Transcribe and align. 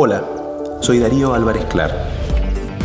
Hola, 0.00 0.22
soy 0.80 1.00
Darío 1.00 1.34
Álvarez 1.34 1.64
Clar. 1.64 1.92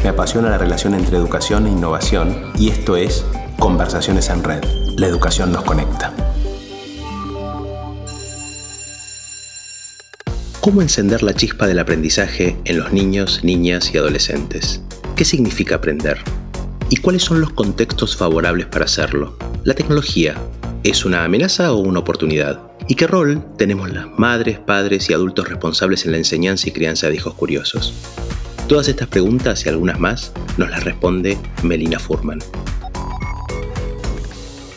Me 0.02 0.10
apasiona 0.10 0.50
la 0.50 0.58
relación 0.58 0.96
entre 0.96 1.16
educación 1.16 1.68
e 1.68 1.70
innovación 1.70 2.52
y 2.58 2.70
esto 2.70 2.98
es 2.98 3.24
Conversaciones 3.60 4.32
en 4.32 4.44
Red. 4.44 4.64
La 4.98 5.06
educación 5.06 5.52
nos 5.52 5.64
conecta. 5.64 6.12
¿Cómo 10.60 10.82
encender 10.82 11.22
la 11.22 11.36
chispa 11.36 11.68
del 11.68 11.78
aprendizaje 11.78 12.58
en 12.66 12.80
los 12.80 12.92
niños, 12.92 13.42
niñas 13.44 13.94
y 13.94 14.00
adolescentes? 14.00 14.82
¿Qué 15.16 15.24
significa 15.24 15.76
aprender? 15.76 16.18
¿Y 16.90 16.96
cuáles 16.96 17.22
son 17.22 17.42
los 17.42 17.52
contextos 17.52 18.18
favorables 18.18 18.66
para 18.66 18.86
hacerlo? 18.86 19.38
¿La 19.64 19.76
tecnología 19.76 20.34
es 20.84 21.06
una 21.06 21.26
amenaza 21.26 21.74
o 21.74 21.78
una 21.78 22.00
oportunidad? 22.00 22.73
¿Y 22.88 22.96
qué 22.96 23.08
rol 23.08 23.42
tenemos 23.58 23.92
las 23.92 24.08
madres, 24.20 24.60
padres 24.60 25.10
y 25.10 25.14
adultos 25.14 25.48
responsables 25.48 26.06
en 26.06 26.12
la 26.12 26.18
enseñanza 26.18 26.68
y 26.68 26.72
crianza 26.72 27.08
de 27.08 27.16
hijos 27.16 27.34
curiosos? 27.34 27.94
Todas 28.68 28.90
estas 28.90 29.08
preguntas 29.08 29.66
y 29.66 29.70
algunas 29.70 30.00
más 30.00 30.34
nos 30.58 30.70
las 30.70 30.84
responde 30.84 31.38
Melina 31.64 31.98
Furman. 31.98 32.40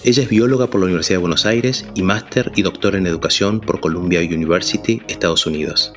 Ella 0.04 0.22
es 0.22 0.28
bióloga 0.28 0.68
por 0.68 0.80
la 0.80 0.86
Universidad 0.86 1.16
de 1.16 1.22
Buenos 1.22 1.46
Aires 1.46 1.84
y 1.96 2.02
máster 2.02 2.52
y 2.54 2.62
doctor 2.62 2.94
en 2.94 3.08
educación 3.08 3.60
por 3.60 3.80
Columbia 3.80 4.20
University, 4.20 5.02
Estados 5.08 5.44
Unidos. 5.46 5.92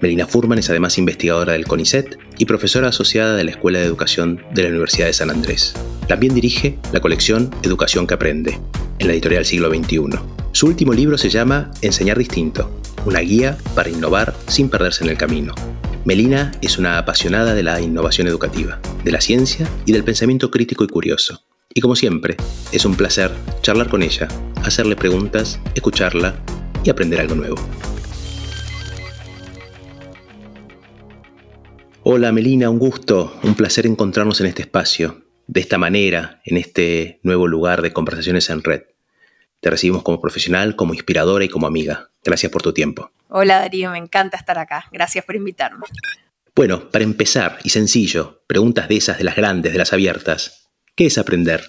Melina 0.00 0.26
Furman 0.26 0.58
es 0.58 0.70
además 0.70 0.96
investigadora 0.96 1.52
del 1.52 1.66
CONICET 1.66 2.18
y 2.38 2.46
profesora 2.46 2.88
asociada 2.88 3.36
de 3.36 3.44
la 3.44 3.50
Escuela 3.50 3.78
de 3.78 3.84
Educación 3.84 4.42
de 4.54 4.62
la 4.62 4.68
Universidad 4.70 5.06
de 5.06 5.12
San 5.12 5.30
Andrés. 5.30 5.74
También 6.08 6.34
dirige 6.34 6.78
la 6.92 7.00
colección 7.00 7.50
Educación 7.62 8.06
que 8.06 8.14
Aprende, 8.14 8.58
en 8.98 9.06
la 9.06 9.12
editorial 9.12 9.44
Siglo 9.44 9.68
XXI. 9.68 10.35
Su 10.56 10.68
último 10.68 10.94
libro 10.94 11.18
se 11.18 11.28
llama 11.28 11.70
Enseñar 11.82 12.16
Distinto, 12.16 12.80
una 13.04 13.20
guía 13.20 13.58
para 13.74 13.90
innovar 13.90 14.34
sin 14.46 14.70
perderse 14.70 15.04
en 15.04 15.10
el 15.10 15.18
camino. 15.18 15.54
Melina 16.06 16.50
es 16.62 16.78
una 16.78 16.96
apasionada 16.96 17.52
de 17.52 17.62
la 17.62 17.78
innovación 17.78 18.26
educativa, 18.26 18.80
de 19.04 19.12
la 19.12 19.20
ciencia 19.20 19.68
y 19.84 19.92
del 19.92 20.02
pensamiento 20.02 20.50
crítico 20.50 20.82
y 20.82 20.86
curioso. 20.86 21.42
Y 21.74 21.82
como 21.82 21.94
siempre, 21.94 22.38
es 22.72 22.86
un 22.86 22.96
placer 22.96 23.30
charlar 23.60 23.90
con 23.90 24.02
ella, 24.02 24.28
hacerle 24.64 24.96
preguntas, 24.96 25.60
escucharla 25.74 26.34
y 26.82 26.88
aprender 26.88 27.20
algo 27.20 27.34
nuevo. 27.34 27.56
Hola 32.02 32.32
Melina, 32.32 32.70
un 32.70 32.78
gusto, 32.78 33.38
un 33.42 33.56
placer 33.56 33.84
encontrarnos 33.84 34.40
en 34.40 34.46
este 34.46 34.62
espacio, 34.62 35.22
de 35.48 35.60
esta 35.60 35.76
manera, 35.76 36.40
en 36.46 36.56
este 36.56 37.20
nuevo 37.22 37.46
lugar 37.46 37.82
de 37.82 37.92
conversaciones 37.92 38.48
en 38.48 38.62
red. 38.62 38.84
Te 39.60 39.70
recibimos 39.70 40.02
como 40.02 40.20
profesional, 40.20 40.76
como 40.76 40.94
inspiradora 40.94 41.44
y 41.44 41.48
como 41.48 41.66
amiga. 41.66 42.10
Gracias 42.24 42.52
por 42.52 42.62
tu 42.62 42.72
tiempo. 42.72 43.10
Hola 43.28 43.58
Darío, 43.58 43.90
me 43.90 43.98
encanta 43.98 44.36
estar 44.36 44.58
acá. 44.58 44.86
Gracias 44.92 45.24
por 45.24 45.36
invitarme. 45.36 45.86
Bueno, 46.54 46.90
para 46.90 47.04
empezar, 47.04 47.58
y 47.64 47.70
sencillo, 47.70 48.42
preguntas 48.46 48.88
de 48.88 48.96
esas, 48.96 49.18
de 49.18 49.24
las 49.24 49.36
grandes, 49.36 49.72
de 49.72 49.78
las 49.78 49.92
abiertas. 49.92 50.70
¿Qué 50.94 51.06
es 51.06 51.18
aprender? 51.18 51.62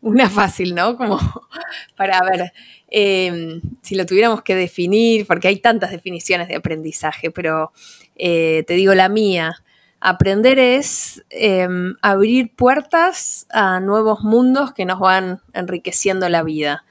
Una 0.00 0.28
fácil, 0.28 0.74
¿no? 0.74 0.96
Como 0.96 1.18
para 1.96 2.20
ver, 2.20 2.52
em, 2.88 3.60
si 3.82 3.94
lo 3.94 4.06
tuviéramos 4.06 4.42
que 4.42 4.54
definir, 4.54 5.26
porque 5.26 5.48
hay 5.48 5.56
tantas 5.56 5.90
definiciones 5.90 6.48
de 6.48 6.56
aprendizaje, 6.56 7.30
pero 7.30 7.72
eh, 8.16 8.64
te 8.66 8.74
digo 8.74 8.94
la 8.94 9.08
mía. 9.08 9.64
Aprender 10.00 10.58
es 10.58 11.24
em, 11.30 11.96
abrir 12.02 12.54
puertas 12.54 13.46
a 13.50 13.80
nuevos 13.80 14.20
mundos 14.20 14.74
que 14.74 14.84
nos 14.84 15.00
van 15.00 15.40
enriqueciendo 15.54 16.28
la 16.28 16.42
vida 16.42 16.84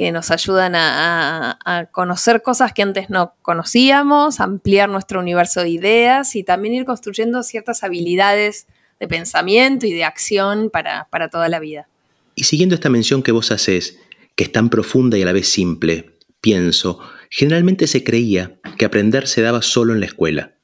que 0.00 0.12
nos 0.12 0.30
ayudan 0.30 0.72
a, 0.76 1.58
conocer 1.92 2.40
cosas 2.40 2.72
que 2.72 2.80
antes 2.80 3.10
no 3.10 3.34
conocíamos, 3.42 4.40
ampliar 4.40 4.88
nuestro 4.88 5.20
universo 5.20 5.60
de 5.60 5.68
ideas 5.68 6.36
y 6.36 6.42
también 6.42 6.72
ir 6.72 6.86
construyendo 6.86 7.42
ciertas 7.42 7.84
habilidades 7.84 8.66
de 8.98 9.08
pensamiento 9.08 9.84
y 9.84 9.92
de 9.92 10.04
acción 10.04 10.70
para, 10.70 11.06
para 11.10 11.28
toda 11.28 11.50
la 11.50 11.60
vida. 11.60 11.86
Y 12.34 12.44
siguiendo 12.44 12.74
esta 12.74 12.88
mención 12.88 13.22
que 13.22 13.30
vos 13.30 13.50
haces, 13.50 13.98
que 14.36 14.44
es 14.44 14.52
tan 14.52 14.70
profunda 14.70 15.18
y 15.18 15.22
a 15.22 15.26
la 15.26 15.34
vez 15.34 15.48
simple, 15.48 16.16
pienso, 16.40 16.98
generalmente 17.28 17.86
se 17.86 18.02
creía 18.02 18.58
que 18.78 18.86
aprender 18.86 19.28
se 19.28 19.42
daba 19.42 19.60
solo 19.60 19.92
en 19.92 20.00
la 20.00 20.06
escuela. 20.06 20.54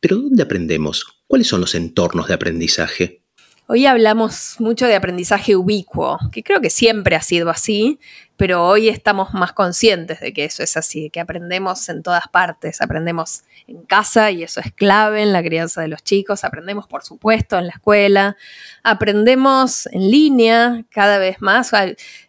Pero 0.00 0.18
¿dónde 0.18 0.44
aprendemos? 0.44 1.04
¿Cuáles 1.26 1.48
son 1.48 1.60
los 1.60 1.74
entornos 1.74 2.28
de 2.28 2.34
aprendizaje? 2.34 3.24
Hoy 3.66 3.86
hablamos 3.86 4.56
mucho 4.58 4.86
de 4.86 4.94
aprendizaje 4.94 5.56
ubicuo, 5.56 6.18
que 6.30 6.42
creo 6.42 6.60
que 6.60 6.68
siempre 6.68 7.16
ha 7.16 7.22
sido 7.22 7.48
así, 7.48 7.98
pero 8.36 8.66
hoy 8.66 8.88
estamos 8.88 9.32
más 9.32 9.52
conscientes 9.52 10.20
de 10.20 10.32
que 10.32 10.44
eso 10.44 10.62
es 10.62 10.76
así, 10.76 11.08
que 11.10 11.20
aprendemos 11.20 11.88
en 11.88 12.02
todas 12.02 12.26
partes, 12.28 12.80
aprendemos 12.80 13.44
en 13.68 13.82
casa 13.82 14.30
y 14.32 14.42
eso 14.42 14.60
es 14.60 14.72
clave 14.72 15.22
en 15.22 15.32
la 15.32 15.42
crianza 15.42 15.80
de 15.80 15.88
los 15.88 16.02
chicos, 16.02 16.42
aprendemos 16.42 16.88
por 16.88 17.04
supuesto 17.04 17.58
en 17.58 17.66
la 17.66 17.72
escuela, 17.72 18.36
aprendemos 18.82 19.86
en 19.86 20.10
línea 20.10 20.84
cada 20.90 21.18
vez 21.18 21.40
más. 21.40 21.72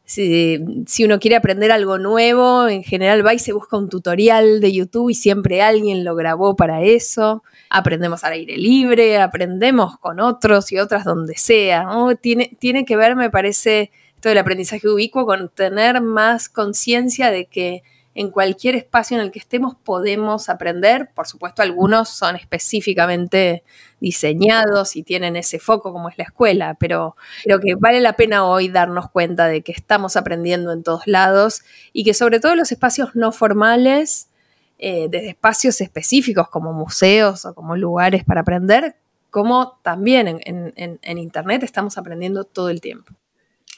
Si, 0.05 0.59
uno 1.03 1.19
quiere 1.19 1.35
aprender 1.35 1.71
algo 1.71 1.97
nuevo, 1.97 2.67
en 2.67 2.83
general 2.83 3.25
va 3.25 3.33
y 3.33 3.39
se 3.39 3.53
busca 3.53 3.75
un 3.75 3.89
tutorial 3.89 4.61
de 4.61 4.71
YouTube 4.71 5.09
y 5.09 5.15
siempre 5.15 5.63
alguien 5.63 6.03
lo 6.03 6.15
grabó 6.15 6.55
para 6.55 6.83
eso. 6.83 7.43
Aprendemos 7.71 8.23
al 8.23 8.33
aire 8.33 8.57
libre, 8.57 9.17
aprendemos 9.17 9.97
con 9.97 10.19
otros 10.19 10.71
y 10.71 10.77
otras 10.77 11.03
donde 11.03 11.35
sea. 11.35 11.87
Tiene, 12.21 12.55
tiene 12.59 12.85
que 12.85 12.95
ver, 12.95 13.15
me 13.15 13.31
parece, 13.31 13.91
del 14.29 14.37
aprendizaje 14.37 14.87
ubicuo 14.87 15.25
con 15.25 15.49
tener 15.49 16.01
más 16.01 16.49
conciencia 16.49 17.31
de 17.31 17.45
que 17.45 17.83
en 18.15 18.31
cualquier 18.31 18.75
espacio 18.75 19.17
en 19.17 19.23
el 19.23 19.31
que 19.31 19.39
estemos 19.39 19.75
podemos 19.75 20.47
aprender. 20.47 21.09
Por 21.13 21.27
supuesto, 21.27 21.61
algunos 21.61 22.09
son 22.09 22.37
específicamente 22.37 23.63
diseñados 23.99 24.95
y 24.95 25.03
tienen 25.03 25.35
ese 25.35 25.59
foco 25.59 25.91
como 25.91 26.09
es 26.09 26.17
la 26.17 26.23
escuela, 26.23 26.75
pero 26.79 27.17
creo 27.43 27.59
que 27.59 27.75
vale 27.75 27.99
la 27.99 28.13
pena 28.13 28.45
hoy 28.45 28.69
darnos 28.69 29.11
cuenta 29.11 29.47
de 29.47 29.61
que 29.61 29.73
estamos 29.73 30.15
aprendiendo 30.15 30.71
en 30.71 30.81
todos 30.81 31.05
lados 31.07 31.61
y 31.91 32.05
que 32.05 32.13
sobre 32.13 32.39
todo 32.39 32.55
los 32.55 32.71
espacios 32.71 33.15
no 33.15 33.33
formales, 33.33 34.29
eh, 34.77 35.07
desde 35.09 35.29
espacios 35.29 35.81
específicos 35.81 36.49
como 36.49 36.71
museos 36.71 37.45
o 37.45 37.53
como 37.53 37.75
lugares 37.75 38.23
para 38.23 38.41
aprender, 38.41 38.95
como 39.29 39.77
también 39.83 40.39
en 40.45 41.17
Internet 41.17 41.63
estamos 41.63 41.97
aprendiendo 41.97 42.45
todo 42.45 42.69
el 42.69 42.79
tiempo. 42.79 43.13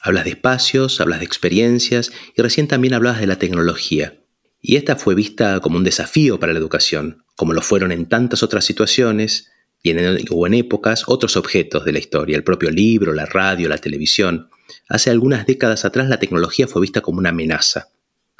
Hablas 0.00 0.24
de 0.24 0.30
espacios, 0.30 1.00
hablas 1.00 1.20
de 1.20 1.24
experiencias 1.24 2.12
y 2.36 2.42
recién 2.42 2.68
también 2.68 2.94
hablabas 2.94 3.20
de 3.20 3.26
la 3.26 3.38
tecnología. 3.38 4.18
Y 4.60 4.76
esta 4.76 4.96
fue 4.96 5.14
vista 5.14 5.60
como 5.60 5.76
un 5.76 5.84
desafío 5.84 6.38
para 6.38 6.52
la 6.52 6.58
educación, 6.58 7.24
como 7.36 7.52
lo 7.52 7.62
fueron 7.62 7.92
en 7.92 8.06
tantas 8.06 8.42
otras 8.42 8.64
situaciones 8.64 9.50
y 9.82 9.90
en, 9.90 10.18
o 10.30 10.46
en 10.46 10.54
épocas 10.54 11.04
otros 11.06 11.36
objetos 11.36 11.84
de 11.84 11.92
la 11.92 11.98
historia, 11.98 12.36
el 12.36 12.44
propio 12.44 12.70
libro, 12.70 13.12
la 13.12 13.26
radio, 13.26 13.68
la 13.68 13.78
televisión. 13.78 14.50
Hace 14.88 15.10
algunas 15.10 15.46
décadas 15.46 15.84
atrás 15.84 16.08
la 16.08 16.18
tecnología 16.18 16.66
fue 16.66 16.82
vista 16.82 17.00
como 17.00 17.18
una 17.18 17.30
amenaza, 17.30 17.88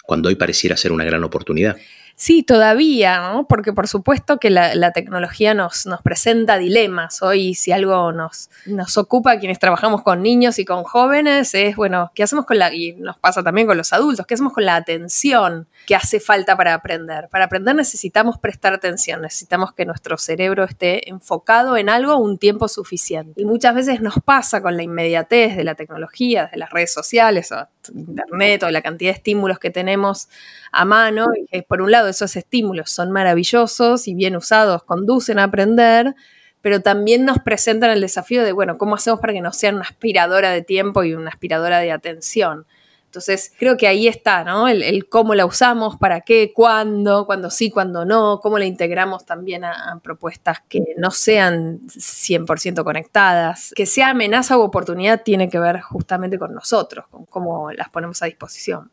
cuando 0.04 0.28
hoy 0.28 0.34
pareciera 0.34 0.76
ser 0.76 0.92
una 0.92 1.04
gran 1.04 1.22
oportunidad. 1.24 1.76
Sí, 2.20 2.42
todavía, 2.42 3.20
¿no? 3.20 3.46
porque 3.46 3.72
por 3.72 3.86
supuesto 3.86 4.38
que 4.38 4.50
la, 4.50 4.90
tecnología 4.90 5.54
nos, 5.54 5.86
nos, 5.86 6.02
presenta 6.02 6.58
dilemas. 6.58 7.22
Hoy 7.22 7.54
si 7.54 7.70
algo 7.70 8.10
nos, 8.10 8.50
nos 8.66 8.98
ocupa 8.98 9.38
quienes 9.38 9.60
trabajamos 9.60 10.02
con 10.02 10.20
niños 10.20 10.58
y 10.58 10.64
con 10.64 10.82
jóvenes 10.82 11.54
es, 11.54 11.76
bueno, 11.76 12.10
¿qué 12.16 12.24
hacemos 12.24 12.44
con 12.44 12.58
la, 12.58 12.74
y 12.74 12.94
nos 12.94 13.16
pasa 13.18 13.44
también 13.44 13.68
con 13.68 13.76
los 13.76 13.92
adultos, 13.92 14.26
qué 14.26 14.34
hacemos 14.34 14.52
con 14.52 14.64
la 14.64 14.74
atención 14.74 15.68
que 15.86 15.94
hace 15.94 16.18
falta 16.18 16.56
para 16.56 16.74
aprender? 16.74 17.28
Para 17.28 17.44
aprender 17.44 17.76
necesitamos 17.76 18.36
prestar 18.36 18.74
atención, 18.74 19.22
necesitamos 19.22 19.72
que 19.72 19.86
nuestro 19.86 20.18
cerebro 20.18 20.64
esté 20.64 21.08
enfocado 21.08 21.76
en 21.76 21.88
algo 21.88 22.16
un 22.16 22.36
tiempo 22.36 22.66
suficiente. 22.66 23.40
Y 23.40 23.44
muchas 23.44 23.76
veces 23.76 24.00
nos 24.00 24.16
pasa 24.24 24.60
con 24.60 24.76
la 24.76 24.82
inmediatez 24.82 25.56
de 25.56 25.62
la 25.62 25.76
tecnología, 25.76 26.48
de 26.50 26.58
las 26.58 26.70
redes 26.70 26.92
sociales 26.92 27.52
o 27.52 27.68
internet 27.94 28.64
o 28.64 28.70
la 28.70 28.82
cantidad 28.82 29.12
de 29.12 29.16
estímulos 29.16 29.60
que 29.60 29.70
tenemos 29.70 30.28
a 30.72 30.84
mano, 30.84 31.26
y 31.50 31.62
por 31.62 31.80
un 31.82 31.90
lado 31.90 32.08
esos 32.08 32.36
estímulos 32.36 32.90
son 32.90 33.10
maravillosos 33.10 34.08
y 34.08 34.14
bien 34.14 34.36
usados 34.36 34.82
conducen 34.84 35.38
a 35.38 35.44
aprender, 35.44 36.15
pero 36.60 36.82
también 36.82 37.24
nos 37.24 37.38
presentan 37.38 37.91
el 37.91 38.00
desafío 38.00 38.44
de, 38.44 38.53
bueno, 38.53 38.78
¿cómo 38.78 38.97
hacemos 38.97 39.20
para 39.20 39.32
que 39.32 39.41
no 39.41 39.53
sean 39.53 39.76
una 39.76 39.84
aspiradora 39.84 40.50
de 40.50 40.62
tiempo 40.62 41.04
y 41.04 41.15
una 41.15 41.30
aspiradora 41.30 41.78
de 41.78 41.92
atención? 41.92 42.66
Entonces, 43.09 43.54
creo 43.59 43.78
que 43.78 43.88
ahí 43.88 44.06
está, 44.06 44.44
¿no? 44.44 44.68
El, 44.68 45.09
cómo 45.09 45.34
la 45.34 45.47
usamos, 45.47 45.97
para 45.97 46.20
qué, 46.20 46.53
cuándo, 46.54 47.24
cuándo 47.24 47.48
sí, 47.48 47.71
cuándo 47.71 48.04
no, 48.04 48.38
cómo 48.42 48.59
la 48.59 48.66
integramos 48.66 49.24
también 49.24 49.64
a, 49.64 49.98
propuestas 50.03 50.59
que 50.68 50.82
no 50.98 51.10
sean 51.10 51.80
100% 51.86 52.84
conectadas. 52.84 53.72
Que 53.74 53.86
sea 53.86 54.10
amenaza 54.10 54.59
u 54.59 54.60
oportunidad 54.60 55.22
tiene 55.22 55.48
que 55.48 55.59
ver 55.59 55.80
justamente 55.80 56.38
con 56.38 56.53
nosotros, 56.53 57.06
con 57.10 57.24
cómo 57.24 57.72
las 57.72 57.88
ponemos 57.88 58.22
a 58.22 58.26
disposición. 58.26 58.91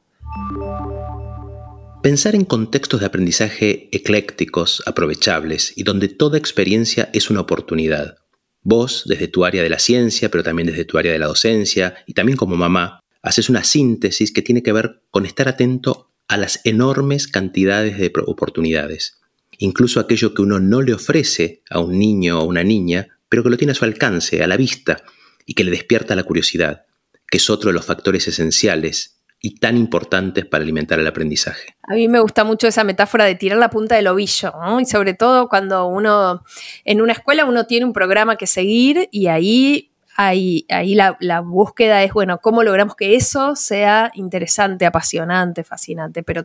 Pensar 2.06 2.36
en 2.36 2.46
contextos 2.46 3.00
de 3.00 3.08
aprendizaje 3.08 3.90
eclécticos, 3.92 4.84
aprovechables 4.86 5.74
y 5.76 5.82
donde 5.82 6.08
toda 6.08 6.38
experiencia 6.38 7.10
es 7.14 7.32
una 7.32 7.40
oportunidad. 7.40 8.18
Vos, 8.62 9.06
desde 9.08 9.28
tu 9.28 9.44
área 9.44 9.64
de 9.64 9.72
la 9.72 9.80
ciencia, 9.80 10.30
pero 10.30 10.44
también 10.44 10.68
desde 10.68 10.86
tu 10.86 11.00
área 11.00 11.12
de 11.12 11.18
la 11.18 11.26
docencia 11.26 11.96
y 12.06 12.14
también 12.14 12.38
como 12.38 12.58
mamá, 12.58 13.00
haces 13.24 13.50
una 13.50 13.64
síntesis 13.64 14.32
que 14.32 14.44
tiene 14.44 14.62
que 14.62 14.72
ver 14.72 15.02
con 15.10 15.26
estar 15.26 15.48
atento 15.48 16.12
a 16.28 16.38
las 16.38 16.62
enormes 16.64 17.28
cantidades 17.28 17.98
de 17.98 18.14
oportunidades. 18.28 19.18
incluso 19.58 20.00
aquello 20.00 20.36
que 20.36 20.44
uno 20.44 20.60
no 20.60 20.84
le 20.84 20.94
ofrece 20.94 21.64
a 21.72 21.80
un 21.80 21.98
niño 21.98 22.40
o 22.40 22.44
una 22.44 22.64
niña, 22.64 23.18
pero 23.30 23.42
que 23.42 23.50
lo 23.50 23.58
tiene 23.58 23.72
a 23.72 23.76
su 23.76 23.84
alcance, 23.84 24.44
a 24.44 24.48
la 24.48 24.58
vista, 24.58 25.04
y 25.44 25.56
que 25.56 25.64
le 25.64 25.72
despierta 25.72 26.14
la 26.14 26.22
curiosidad, 26.22 26.86
que 27.28 27.38
es 27.38 27.50
otro 27.50 27.70
de 27.72 27.74
los 27.74 27.86
factores 27.86 28.28
esenciales 28.28 29.15
y 29.40 29.60
tan 29.60 29.78
importantes 29.78 30.46
para 30.46 30.64
alimentar 30.64 31.00
el 31.00 31.08
aprendizaje. 31.08 31.76
A 31.84 31.94
mí 31.94 32.08
me 32.08 32.20
gusta 32.20 32.44
mucho 32.44 32.68
esa 32.68 32.84
metáfora 32.84 33.26
de 33.26 33.36
tirar 33.36 33.60
la 33.60 33.70
punta 33.70 33.96
del 33.96 34.08
ovillo, 34.08 34.54
y 34.80 34.86
sobre 34.86 35.14
todo 35.14 35.50
cuando 35.50 35.88
uno, 35.88 36.44
en 36.84 37.02
una 37.02 37.14
escuela 37.14 37.46
uno 37.46 37.66
tiene 37.66 37.86
un 37.86 37.94
programa 37.94 38.38
que 38.38 38.48
seguir 38.48 39.08
y 39.12 39.28
ahí 39.28 39.92
ahí, 40.16 40.66
ahí 40.70 40.96
la, 40.96 41.18
la, 41.20 41.42
búsqueda 41.42 42.04
es, 42.04 42.14
bueno, 42.14 42.40
¿cómo 42.40 42.64
logramos 42.64 42.96
que 42.96 43.16
eso 43.16 43.56
sea 43.56 44.12
interesante, 44.16 44.86
apasionante, 44.86 45.64
fascinante? 45.64 46.24
Pero 46.24 46.44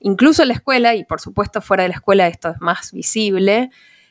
incluso 0.00 0.42
en 0.42 0.48
la 0.48 0.54
escuela, 0.54 0.94
y 0.94 1.04
por 1.04 1.20
supuesto 1.20 1.60
fuera 1.60 1.84
de 1.84 1.88
la 1.88 1.94
escuela 1.94 2.28
esto 2.28 2.50
es 2.50 2.60
más 2.60 2.92
visible, 2.92 3.70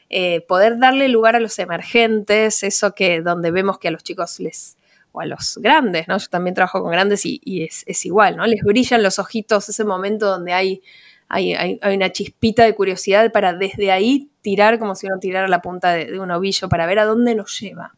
eh, 0.09 0.41
poder 0.47 0.79
darle 0.79 1.07
lugar 1.07 1.35
a 1.35 1.39
los 1.39 1.59
emergentes, 1.59 2.63
eso 2.63 2.95
que 2.95 3.21
donde 3.21 3.51
vemos 3.51 3.77
que 3.77 3.89
a 3.89 3.91
los 3.91 4.03
chicos 4.03 4.39
les, 4.39 4.78
a 5.21 5.25
los 5.25 5.57
grandes, 5.61 6.07
¿no? 6.07 6.17
Yo 6.17 6.27
también 6.29 6.53
trabajo 6.53 6.81
con 6.81 6.91
grandes 6.91 7.25
y, 7.25 7.63
es, 7.63 8.05
igual, 8.05 8.37
¿no? 8.37 8.45
Les 8.45 8.61
brillan 8.61 9.03
los 9.03 9.19
ojitos, 9.19 9.69
ese 9.69 9.83
momento 9.83 10.27
donde 10.27 10.53
hay 10.53 10.81
hay, 11.29 11.79
una 11.83 12.11
chispita 12.11 12.63
de 12.63 12.73
curiosidad 12.73 13.31
para 13.31 13.53
desde 13.53 13.91
ahí 13.91 14.31
tirar 14.41 14.79
como 14.79 14.95
si 14.95 15.05
uno 15.05 15.19
tirara 15.19 15.47
la 15.47 15.61
punta 15.61 15.93
de, 15.93 16.19
un 16.19 16.31
ovillo 16.31 16.67
para 16.69 16.87
ver 16.87 16.97
a 16.97 17.05
dónde 17.05 17.35
nos 17.35 17.59
lleva 17.59 17.93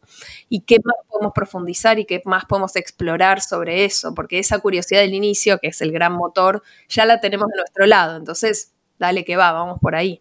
y 0.50 0.60
qué 0.60 0.76
más 0.84 0.96
podemos 1.08 1.32
profundizar 1.34 1.98
y 1.98 2.04
qué 2.04 2.20
más 2.26 2.44
podemos 2.44 2.76
explorar 2.76 3.40
sobre 3.40 3.86
eso, 3.86 4.14
porque 4.14 4.38
esa 4.38 4.58
curiosidad 4.58 5.00
del 5.00 5.14
inicio, 5.14 5.58
que 5.58 5.68
es 5.68 5.80
el 5.80 5.92
gran 5.92 6.12
motor, 6.12 6.62
ya 6.88 7.06
la 7.06 7.20
tenemos 7.20 7.48
de 7.48 7.56
nuestro 7.56 7.86
lado. 7.86 8.18
Entonces, 8.18 8.72
dale 8.98 9.24
que 9.24 9.36
va, 9.36 9.52
vamos 9.52 9.78
por 9.80 9.94
ahí. 9.94 10.20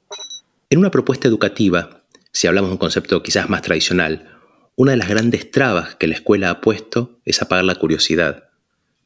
En 0.70 0.80
una 0.80 0.90
propuesta 0.90 1.28
educativa, 1.28 2.02
si 2.32 2.48
hablamos 2.48 2.70
de 2.70 2.74
un 2.74 2.80
concepto 2.80 3.22
quizás 3.22 3.50
más 3.50 3.62
tradicional, 3.62 4.41
una 4.76 4.92
de 4.92 4.98
las 4.98 5.10
grandes 5.10 5.52
trabas 5.52 5.96
que 5.96 6.08
la 6.08 6.16
escuela 6.16 6.50
ha 6.50 6.62
puesto 6.62 7.20
es 7.26 7.42
apagar 7.42 7.66
la 7.66 7.76
curiosidad, 7.76 8.46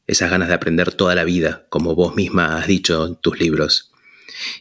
esas 0.07 0.29
ganas 0.29 0.47
de 0.47 0.53
aprender 0.53 0.93
toda 0.93 1.15
la 1.15 1.23
vida, 1.23 1.65
como 1.69 1.95
vos 1.95 2.15
misma 2.15 2.57
has 2.57 2.67
dicho 2.67 3.05
en 3.05 3.15
tus 3.15 3.39
libros. 3.39 3.91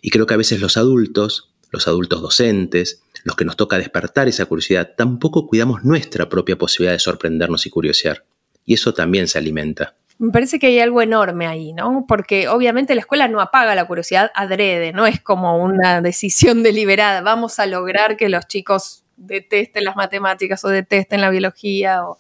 Y 0.01 0.11
creo 0.11 0.27
que 0.27 0.35
a 0.35 0.39
veces 0.39 0.61
los 0.61 0.77
adultos, 0.77 1.55
los 1.71 1.87
adultos 1.89 2.23
docentes, 2.23 3.03
los 3.25 3.37
que 3.37 3.45
nos 3.45 3.57
toca 3.57 3.79
despertar 3.79 4.29
esa 4.29 4.47
curiosidad, 4.47 4.95
tampoco 4.97 5.47
cuidamos 5.47 5.85
nuestra 5.85 6.29
propia 6.29 6.57
posibilidad 6.57 6.93
de 6.93 6.99
sorprendernos 6.99 7.67
y 7.67 7.71
curiosear. 7.71 8.25
Y 8.65 8.75
eso 8.75 8.95
también 8.95 9.29
se 9.29 9.39
alimenta. 9.39 9.97
Me 10.19 10.31
parece 10.31 10.59
que 10.59 10.69
hay 10.69 10.79
algo 10.79 11.03
enorme 11.03 11.47
ahí, 11.47 11.73
¿no? 11.73 12.07
Porque 12.07 12.49
obviamente 12.49 12.95
la 12.95 13.01
escuela 13.01 13.29
no 13.29 13.41
apaga 13.41 13.75
la 13.75 13.87
curiosidad 13.87 14.31
adrede, 14.35 14.93
no 14.93 15.07
es 15.07 15.21
como 15.21 15.63
una 15.63 16.01
decisión 16.01 16.63
deliberada, 16.63 17.21
vamos 17.21 17.59
a 17.59 17.67
lograr 17.67 18.17
que 18.17 18.29
los 18.29 18.47
chicos 18.47 19.04
detesten 19.17 19.85
las 19.85 19.97
matemáticas 19.97 20.65
o 20.65 20.69
detesten 20.69 21.21
la 21.21 21.31
biología 21.31 22.03
o, 22.05 22.19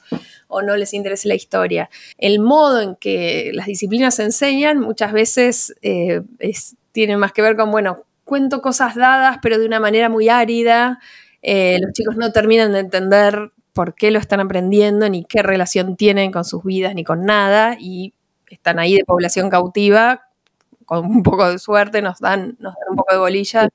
no 0.62 0.76
les 0.76 0.94
interese 0.94 1.26
la 1.26 1.34
historia. 1.34 1.90
El 2.16 2.38
modo 2.38 2.80
en 2.80 2.94
que 2.94 3.50
las 3.54 3.66
disciplinas 3.66 4.14
se 4.14 4.22
enseñan 4.22 4.78
muchas 4.78 5.12
veces 5.12 5.74
eh, 5.82 6.22
tiene 6.92 7.16
más 7.16 7.32
que 7.32 7.42
ver 7.42 7.56
con, 7.56 7.72
bueno, 7.72 8.04
cuento 8.24 8.62
cosas 8.62 8.94
dadas, 8.94 9.38
pero 9.42 9.58
de 9.58 9.66
una 9.66 9.80
manera 9.80 10.08
muy 10.08 10.28
árida. 10.28 11.00
Eh, 11.42 11.78
los 11.80 11.92
chicos 11.92 12.16
no 12.16 12.30
terminan 12.30 12.72
de 12.72 12.78
entender 12.78 13.50
por 13.72 13.96
qué 13.96 14.12
lo 14.12 14.20
están 14.20 14.38
aprendiendo, 14.38 15.08
ni 15.08 15.24
qué 15.24 15.42
relación 15.42 15.96
tienen 15.96 16.30
con 16.30 16.44
sus 16.44 16.62
vidas, 16.62 16.94
ni 16.94 17.02
con 17.02 17.24
nada, 17.24 17.76
y 17.80 18.14
están 18.48 18.78
ahí 18.78 18.94
de 18.94 19.04
población 19.04 19.50
cautiva 19.50 20.28
con 20.84 21.04
un 21.06 21.22
poco 21.22 21.50
de 21.50 21.58
suerte 21.58 22.02
nos 22.02 22.18
dan, 22.18 22.56
nos 22.58 22.74
dan 22.74 22.90
un 22.90 22.96
poco 22.96 23.12
de 23.12 23.18
bolilla 23.18 23.68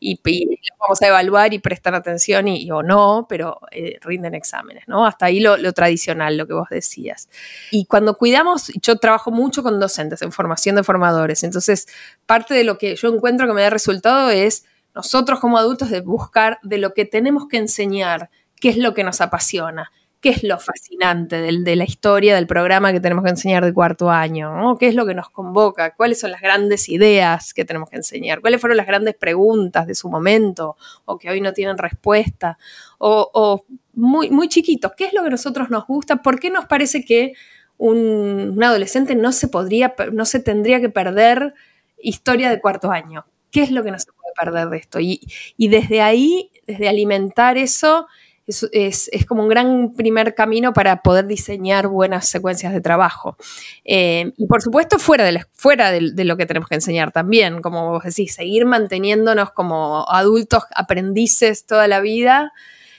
y, 0.00 0.18
los 0.24 0.78
vamos 0.78 1.02
a 1.02 1.06
evaluar 1.08 1.54
y 1.54 1.58
prestan 1.58 1.94
atención 1.94 2.48
y, 2.48 2.70
o 2.70 2.82
no, 2.82 3.26
pero 3.28 3.60
eh, 3.70 3.98
rinden 4.00 4.34
exámenes, 4.34 4.84
¿no? 4.86 5.06
Hasta 5.06 5.26
ahí 5.26 5.40
lo, 5.40 5.72
tradicional, 5.72 6.36
lo 6.36 6.46
que 6.46 6.54
vos 6.54 6.68
decías. 6.70 7.28
Y 7.70 7.86
cuando 7.86 8.16
cuidamos, 8.16 8.72
yo 8.82 8.98
trabajo 8.98 9.30
mucho 9.30 9.62
con 9.62 9.80
docentes 9.80 10.22
en 10.22 10.32
formación 10.32 10.76
de 10.76 10.84
formadores, 10.84 11.44
entonces 11.44 11.86
parte 12.26 12.54
de 12.54 12.64
lo 12.64 12.78
que 12.78 12.96
yo 12.96 13.12
encuentro 13.12 13.46
que 13.46 13.54
me 13.54 13.62
da 13.62 13.70
resultado 13.70 14.30
es 14.30 14.64
nosotros 14.94 15.40
como 15.40 15.58
adultos 15.58 15.90
de 15.90 16.00
buscar 16.00 16.58
de 16.62 16.78
lo 16.78 16.94
que 16.94 17.04
tenemos 17.04 17.48
que 17.48 17.56
enseñar, 17.56 18.30
qué 18.60 18.68
es 18.68 18.76
lo 18.76 18.94
que 18.94 19.04
nos 19.04 19.20
apasiona 19.20 19.90
qué 20.24 20.30
es 20.30 20.42
lo 20.42 20.58
fascinante 20.58 21.36
de 21.36 21.76
la 21.76 21.84
historia 21.84 22.34
del 22.34 22.46
programa 22.46 22.94
que 22.94 23.00
tenemos 23.00 23.22
que 23.24 23.28
enseñar 23.28 23.62
de 23.62 23.74
cuarto 23.74 24.10
año, 24.10 24.74
qué 24.80 24.88
es 24.88 24.94
lo 24.94 25.04
que 25.04 25.12
nos 25.12 25.28
convoca, 25.28 25.94
cuáles 25.94 26.18
son 26.18 26.30
las 26.30 26.40
grandes 26.40 26.88
ideas 26.88 27.52
que 27.52 27.66
tenemos 27.66 27.90
que 27.90 27.96
enseñar, 27.96 28.40
cuáles 28.40 28.58
fueron 28.58 28.78
las 28.78 28.86
grandes 28.86 29.16
preguntas 29.16 29.86
de 29.86 29.94
su 29.94 30.08
momento 30.08 30.78
o 31.04 31.18
que 31.18 31.28
hoy 31.28 31.42
no 31.42 31.52
tienen 31.52 31.76
respuesta, 31.76 32.56
o, 32.96 33.66
muy, 33.92 34.30
muy 34.30 34.48
chiquitos, 34.48 34.92
qué 34.96 35.04
es 35.04 35.12
lo 35.12 35.20
que 35.20 35.26
a 35.26 35.32
nosotros 35.32 35.68
nos 35.68 35.86
gusta, 35.86 36.22
por 36.22 36.40
qué 36.40 36.48
nos 36.48 36.64
parece 36.64 37.04
que 37.04 37.34
un, 37.76 38.58
adolescente 38.64 39.14
no 39.16 39.30
se 39.30 39.48
podría, 39.48 39.94
no 40.10 40.24
se 40.24 40.40
tendría 40.40 40.80
que 40.80 40.88
perder 40.88 41.52
historia 41.98 42.48
de 42.48 42.62
cuarto 42.62 42.90
año, 42.90 43.26
qué 43.50 43.62
es 43.62 43.70
lo 43.70 43.84
que 43.84 43.90
no 43.90 43.98
se 43.98 44.06
puede 44.10 44.32
perder 44.34 44.70
de 44.70 44.78
esto. 44.78 45.00
Y 45.00 45.20
desde 45.68 46.00
ahí, 46.00 46.50
desde 46.66 46.88
alimentar 46.88 47.58
eso, 47.58 48.06
es, 48.46 49.10
como 49.26 49.42
un 49.42 49.48
gran 49.48 49.94
primer 49.94 50.34
camino 50.34 50.72
para 50.72 51.02
poder 51.02 51.26
diseñar 51.26 51.88
buenas 51.88 52.28
secuencias 52.28 52.72
de 52.72 52.80
trabajo. 52.80 53.36
Eh, 53.84 54.32
y 54.36 54.46
por 54.46 54.62
supuesto, 54.62 54.98
fuera, 54.98 55.24
de, 55.24 55.44
fuera 55.52 55.90
de, 55.90 56.24
lo 56.24 56.36
que 56.36 56.46
tenemos 56.46 56.68
que 56.68 56.74
enseñar 56.74 57.12
también, 57.12 57.62
como 57.62 57.90
vos 57.90 58.04
decís, 58.04 58.34
seguir 58.34 58.66
manteniéndonos 58.66 59.52
como 59.52 60.06
adultos 60.08 60.64
aprendices 60.74 61.64
toda 61.64 61.88
la 61.88 62.00
vida. 62.00 62.52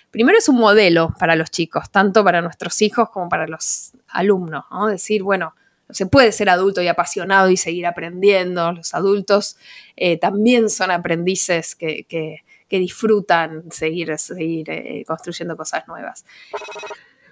Primero 0.10 0.38
es 0.38 0.50
un 0.50 0.58
modelo 0.58 1.14
para 1.20 1.36
los 1.36 1.52
chicos, 1.52 1.92
tanto 1.92 2.24
para 2.24 2.42
nuestros 2.42 2.82
hijos 2.82 3.10
como 3.10 3.30
para 3.30 3.48
los 3.48 3.92
alumnos, 4.08 4.66
¿no? 4.72 4.88
Decir, 4.88 5.22
bueno, 5.24 5.54
se 5.90 6.08
puede 6.08 6.32
ser 6.32 6.50
adulto 6.50 6.82
y 6.82 6.88
apasionado 6.88 7.50
y 7.52 7.58
seguir 7.58 7.86
aprendiendo. 7.86 8.72
Los 8.72 8.96
adultos 8.96 9.58
eh, 9.96 10.18
también 10.18 10.70
son 10.70 10.90
aprendices 10.90 11.76
que, 11.76 12.06
que 12.06 12.45
disfrutan 12.70 13.72
seguir, 13.72 14.18
seguir 14.18 14.70
eh, 14.70 15.04
construyendo 15.08 15.56
cosas 15.56 15.88
nuevas. 15.88 16.26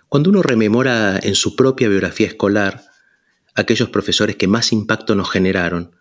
Cuando 0.09 0.29
uno 0.29 0.41
rememora 0.41 1.19
en 1.21 1.35
su 1.35 1.55
propia 1.55 1.89
biografía 1.89 2.27
escolar 2.27 2.83
aquellos 3.55 3.89
profesores 3.89 4.35
que 4.35 4.47
más 4.47 4.71
impacto 4.71 5.15
nos 5.15 5.29
generaron, 5.31 5.95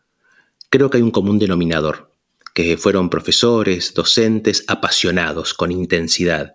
creo 0.70 0.90
que 0.90 0.99
hay 0.99 1.02
un 1.02 1.11
común 1.11 1.38
denominador, 1.38 2.12
que 2.55 2.76
fueron 2.76 3.11
profesores, 3.11 3.94
docentes, 3.94 4.64
apasionados, 4.69 5.55
con 5.55 5.73
intensidad. 5.73 6.55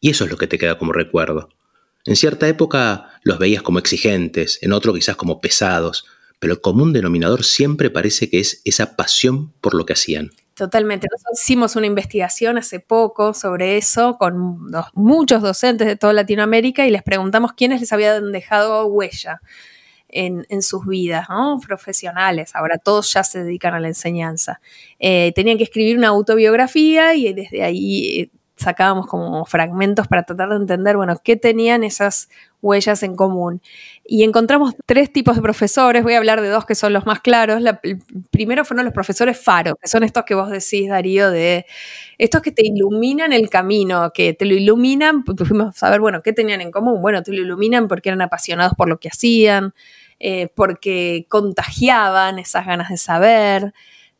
Y 0.00 0.10
eso 0.10 0.24
es 0.24 0.30
lo 0.30 0.36
que 0.36 0.46
te 0.46 0.58
queda 0.58 0.78
como 0.78 0.92
recuerdo. 0.92 1.50
En 2.06 2.16
cierta 2.16 2.48
época 2.48 3.18
los 3.22 3.38
veías 3.38 3.62
como 3.62 3.78
exigentes, 3.78 4.58
en 4.62 4.72
otro 4.72 4.92
quizás 4.92 5.16
como 5.16 5.40
pesados, 5.40 6.06
pero 6.38 6.54
el 6.54 6.60
común 6.60 6.92
denominador 6.92 7.44
siempre 7.44 7.90
parece 7.90 8.28
que 8.28 8.40
es 8.40 8.60
esa 8.64 8.96
pasión 8.96 9.52
por 9.60 9.74
lo 9.74 9.86
que 9.86 9.94
hacían. 9.94 10.30
Totalmente. 10.54 11.08
Nosotros 11.10 11.40
hicimos 11.40 11.74
una 11.74 11.86
investigación 11.86 12.58
hace 12.58 12.78
poco 12.78 13.34
sobre 13.34 13.76
eso 13.76 14.16
con 14.18 14.70
muchos 14.94 15.42
docentes 15.42 15.86
de 15.88 15.96
toda 15.96 16.12
Latinoamérica 16.12 16.86
y 16.86 16.90
les 16.90 17.02
preguntamos 17.02 17.54
quiénes 17.54 17.80
les 17.80 17.92
habían 17.92 18.30
dejado 18.30 18.86
huella 18.86 19.40
en, 20.08 20.62
sus 20.62 20.86
vidas 20.86 21.26
profesionales. 21.66 22.54
Ahora 22.54 22.78
todos 22.78 23.12
ya 23.12 23.24
se 23.24 23.42
dedican 23.42 23.74
a 23.74 23.80
la 23.80 23.88
enseñanza. 23.88 24.60
Eh, 25.00 25.32
tenían 25.34 25.58
que 25.58 25.64
escribir 25.64 25.98
una 25.98 26.08
autobiografía 26.08 27.14
y 27.14 27.32
desde 27.32 27.64
ahí 27.64 28.20
eh, 28.20 28.30
sacábamos 28.56 29.06
como 29.08 29.44
fragmentos 29.44 30.06
para 30.06 30.22
tratar 30.22 30.50
de 30.50 30.56
entender, 30.56 30.96
bueno, 30.96 31.16
qué 31.22 31.36
tenían 31.36 31.82
esas 31.82 32.28
huellas 32.64 33.02
en 33.02 33.14
común. 33.14 33.60
Y 34.04 34.24
encontramos 34.24 34.74
tres 34.86 35.12
tipos 35.12 35.36
de 35.36 35.42
profesores, 35.42 36.02
voy 36.02 36.14
a 36.14 36.18
hablar 36.18 36.40
de 36.40 36.48
dos 36.48 36.64
que 36.66 36.74
son 36.74 36.92
los 36.92 37.06
más 37.06 37.20
claros. 37.20 37.62
el 37.82 37.98
primero 38.30 38.64
fueron 38.64 38.84
los 38.84 38.94
profesores 38.94 39.38
faro, 39.38 39.76
que 39.76 39.88
son 39.88 40.02
estos 40.02 40.24
que 40.24 40.34
vos 40.34 40.50
decís, 40.50 40.88
Darío, 40.88 41.30
de 41.30 41.66
estos 42.18 42.42
que 42.42 42.52
te 42.52 42.66
iluminan 42.66 43.32
el 43.32 43.50
camino, 43.50 44.10
que 44.12 44.34
te 44.34 44.46
lo 44.46 44.54
iluminan, 44.54 45.24
fuimos 45.24 45.82
a 45.82 45.90
ver, 45.90 46.00
bueno, 46.00 46.22
¿qué 46.22 46.32
tenían 46.32 46.60
en 46.60 46.70
común? 46.70 47.00
Bueno, 47.02 47.22
te 47.22 47.32
lo 47.32 47.42
iluminan 47.42 47.86
porque 47.88 48.08
eran 48.08 48.22
apasionados 48.22 48.74
por 48.74 48.88
lo 48.88 48.98
que 48.98 49.08
hacían, 49.08 49.74
eh, 50.20 50.48
porque 50.54 51.26
contagiaban 51.28 52.38
esas 52.38 52.66
ganas 52.66 52.88
de 52.88 52.96
saber, 52.96 53.74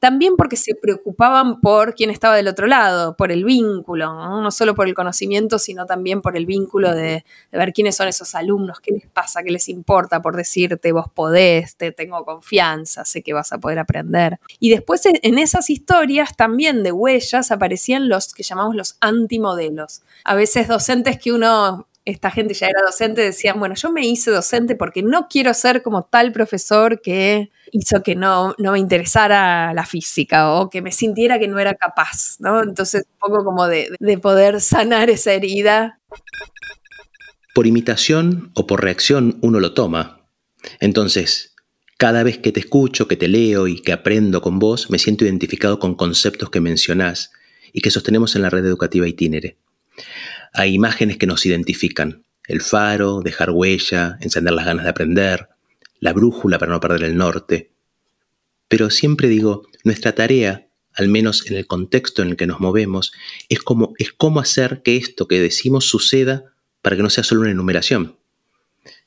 también 0.04 0.36
porque 0.36 0.56
se 0.56 0.74
preocupaban 0.74 1.62
por 1.62 1.94
quién 1.94 2.10
estaba 2.10 2.36
del 2.36 2.48
otro 2.48 2.66
lado, 2.66 3.16
por 3.16 3.32
el 3.32 3.42
vínculo, 3.42 4.12
no, 4.12 4.50
solo 4.50 4.74
por 4.74 4.86
el 4.86 4.92
conocimiento, 4.92 5.58
sino 5.58 5.86
también 5.86 6.20
por 6.20 6.36
el 6.36 6.44
vínculo 6.44 6.94
de, 6.94 7.24
ver 7.50 7.72
quiénes 7.72 7.96
son 7.96 8.08
esos 8.08 8.34
alumnos, 8.34 8.80
qué 8.80 8.92
les 8.92 9.06
pasa, 9.06 9.42
qué 9.42 9.50
les 9.50 9.66
importa 9.70 10.20
por 10.20 10.36
decirte, 10.36 10.92
vos 10.92 11.06
podés, 11.08 11.76
te 11.76 11.90
tengo 11.90 12.22
confianza, 12.26 13.06
sé 13.06 13.22
que 13.22 13.32
vas 13.32 13.54
a 13.54 13.58
poder 13.58 13.78
aprender. 13.78 14.38
Y 14.60 14.68
después 14.68 15.00
en 15.06 15.38
esas 15.38 15.70
historias 15.70 16.36
también 16.36 16.82
de 16.82 16.92
huellas 16.92 17.50
aparecían 17.50 18.10
los 18.10 18.34
que 18.34 18.42
llamamos 18.42 18.76
los 18.76 18.98
antimodelos. 19.00 20.02
A 20.24 20.34
veces 20.34 20.68
docentes 20.68 21.18
que 21.18 21.32
uno 21.32 21.86
esta 22.04 22.30
gente 22.30 22.52
ya 22.54 22.66
era 22.66 22.82
docente, 22.82 23.22
decían, 23.22 23.58
bueno, 23.58 23.74
yo 23.74 23.90
me 23.90 24.06
hice 24.06 24.30
docente 24.30 24.76
porque 24.76 25.02
no 25.02 25.26
quiero 25.28 25.54
ser 25.54 25.82
como 25.82 26.04
tal 26.04 26.32
profesor 26.32 27.00
que 27.00 27.50
hizo 27.72 28.02
que 28.02 28.14
no, 28.14 28.54
no 28.58 28.72
me 28.72 28.78
interesara 28.78 29.72
la 29.72 29.86
física 29.86 30.52
o 30.52 30.68
que 30.68 30.82
me 30.82 30.92
sintiera 30.92 31.38
que 31.38 31.48
no 31.48 31.58
era 31.58 31.74
capaz, 31.74 32.36
¿no? 32.40 32.62
Entonces, 32.62 33.06
un 33.10 33.18
poco 33.18 33.44
como 33.44 33.66
de, 33.66 33.88
de 33.98 34.18
poder 34.18 34.60
sanar 34.60 35.08
esa 35.08 35.32
herida. 35.32 35.98
Por 37.54 37.66
imitación 37.66 38.50
o 38.54 38.66
por 38.66 38.82
reacción 38.82 39.38
uno 39.40 39.60
lo 39.60 39.72
toma. 39.72 40.20
Entonces, 40.80 41.54
cada 41.96 42.22
vez 42.22 42.38
que 42.38 42.52
te 42.52 42.60
escucho, 42.60 43.08
que 43.08 43.16
te 43.16 43.28
leo 43.28 43.66
y 43.66 43.80
que 43.80 43.92
aprendo 43.92 44.42
con 44.42 44.58
vos, 44.58 44.90
me 44.90 44.98
siento 44.98 45.24
identificado 45.24 45.78
con 45.78 45.94
conceptos 45.94 46.50
que 46.50 46.60
mencionás 46.60 47.32
y 47.72 47.80
que 47.80 47.90
sostenemos 47.90 48.36
en 48.36 48.42
la 48.42 48.50
red 48.50 48.64
educativa 48.64 49.08
Itinere. 49.08 49.56
Hay 50.56 50.72
imágenes 50.72 51.18
que 51.18 51.26
nos 51.26 51.44
identifican. 51.46 52.24
El 52.46 52.62
faro, 52.62 53.22
dejar 53.22 53.50
huella, 53.50 54.18
encender 54.20 54.54
las 54.54 54.64
ganas 54.64 54.84
de 54.84 54.90
aprender, 54.90 55.48
la 55.98 56.12
brújula 56.12 56.60
para 56.60 56.70
no 56.70 56.78
perder 56.78 57.02
el 57.02 57.16
norte. 57.16 57.72
Pero 58.68 58.88
siempre 58.90 59.26
digo, 59.28 59.66
nuestra 59.82 60.14
tarea, 60.14 60.68
al 60.92 61.08
menos 61.08 61.44
en 61.50 61.56
el 61.56 61.66
contexto 61.66 62.22
en 62.22 62.28
el 62.28 62.36
que 62.36 62.46
nos 62.46 62.60
movemos, 62.60 63.12
es 63.48 63.62
cómo, 63.62 63.94
es 63.98 64.12
cómo 64.12 64.38
hacer 64.38 64.82
que 64.84 64.96
esto 64.96 65.26
que 65.26 65.40
decimos 65.40 65.86
suceda 65.86 66.44
para 66.82 66.94
que 66.94 67.02
no 67.02 67.10
sea 67.10 67.24
solo 67.24 67.40
una 67.40 67.50
enumeración. 67.50 68.16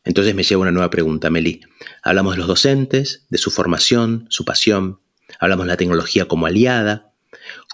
Entonces 0.04 0.36
me 0.36 0.44
lleva 0.44 0.64
una 0.64 0.72
nueva 0.72 0.90
pregunta, 0.90 1.30
Meli. 1.30 1.62
Hablamos 2.04 2.34
de 2.34 2.40
los 2.40 2.48
docentes, 2.48 3.26
de 3.30 3.38
su 3.38 3.52
formación, 3.52 4.26
su 4.30 4.44
pasión, 4.44 5.00
hablamos 5.40 5.66
de 5.66 5.72
la 5.72 5.78
tecnología 5.78 6.26
como 6.26 6.46
aliada. 6.46 7.14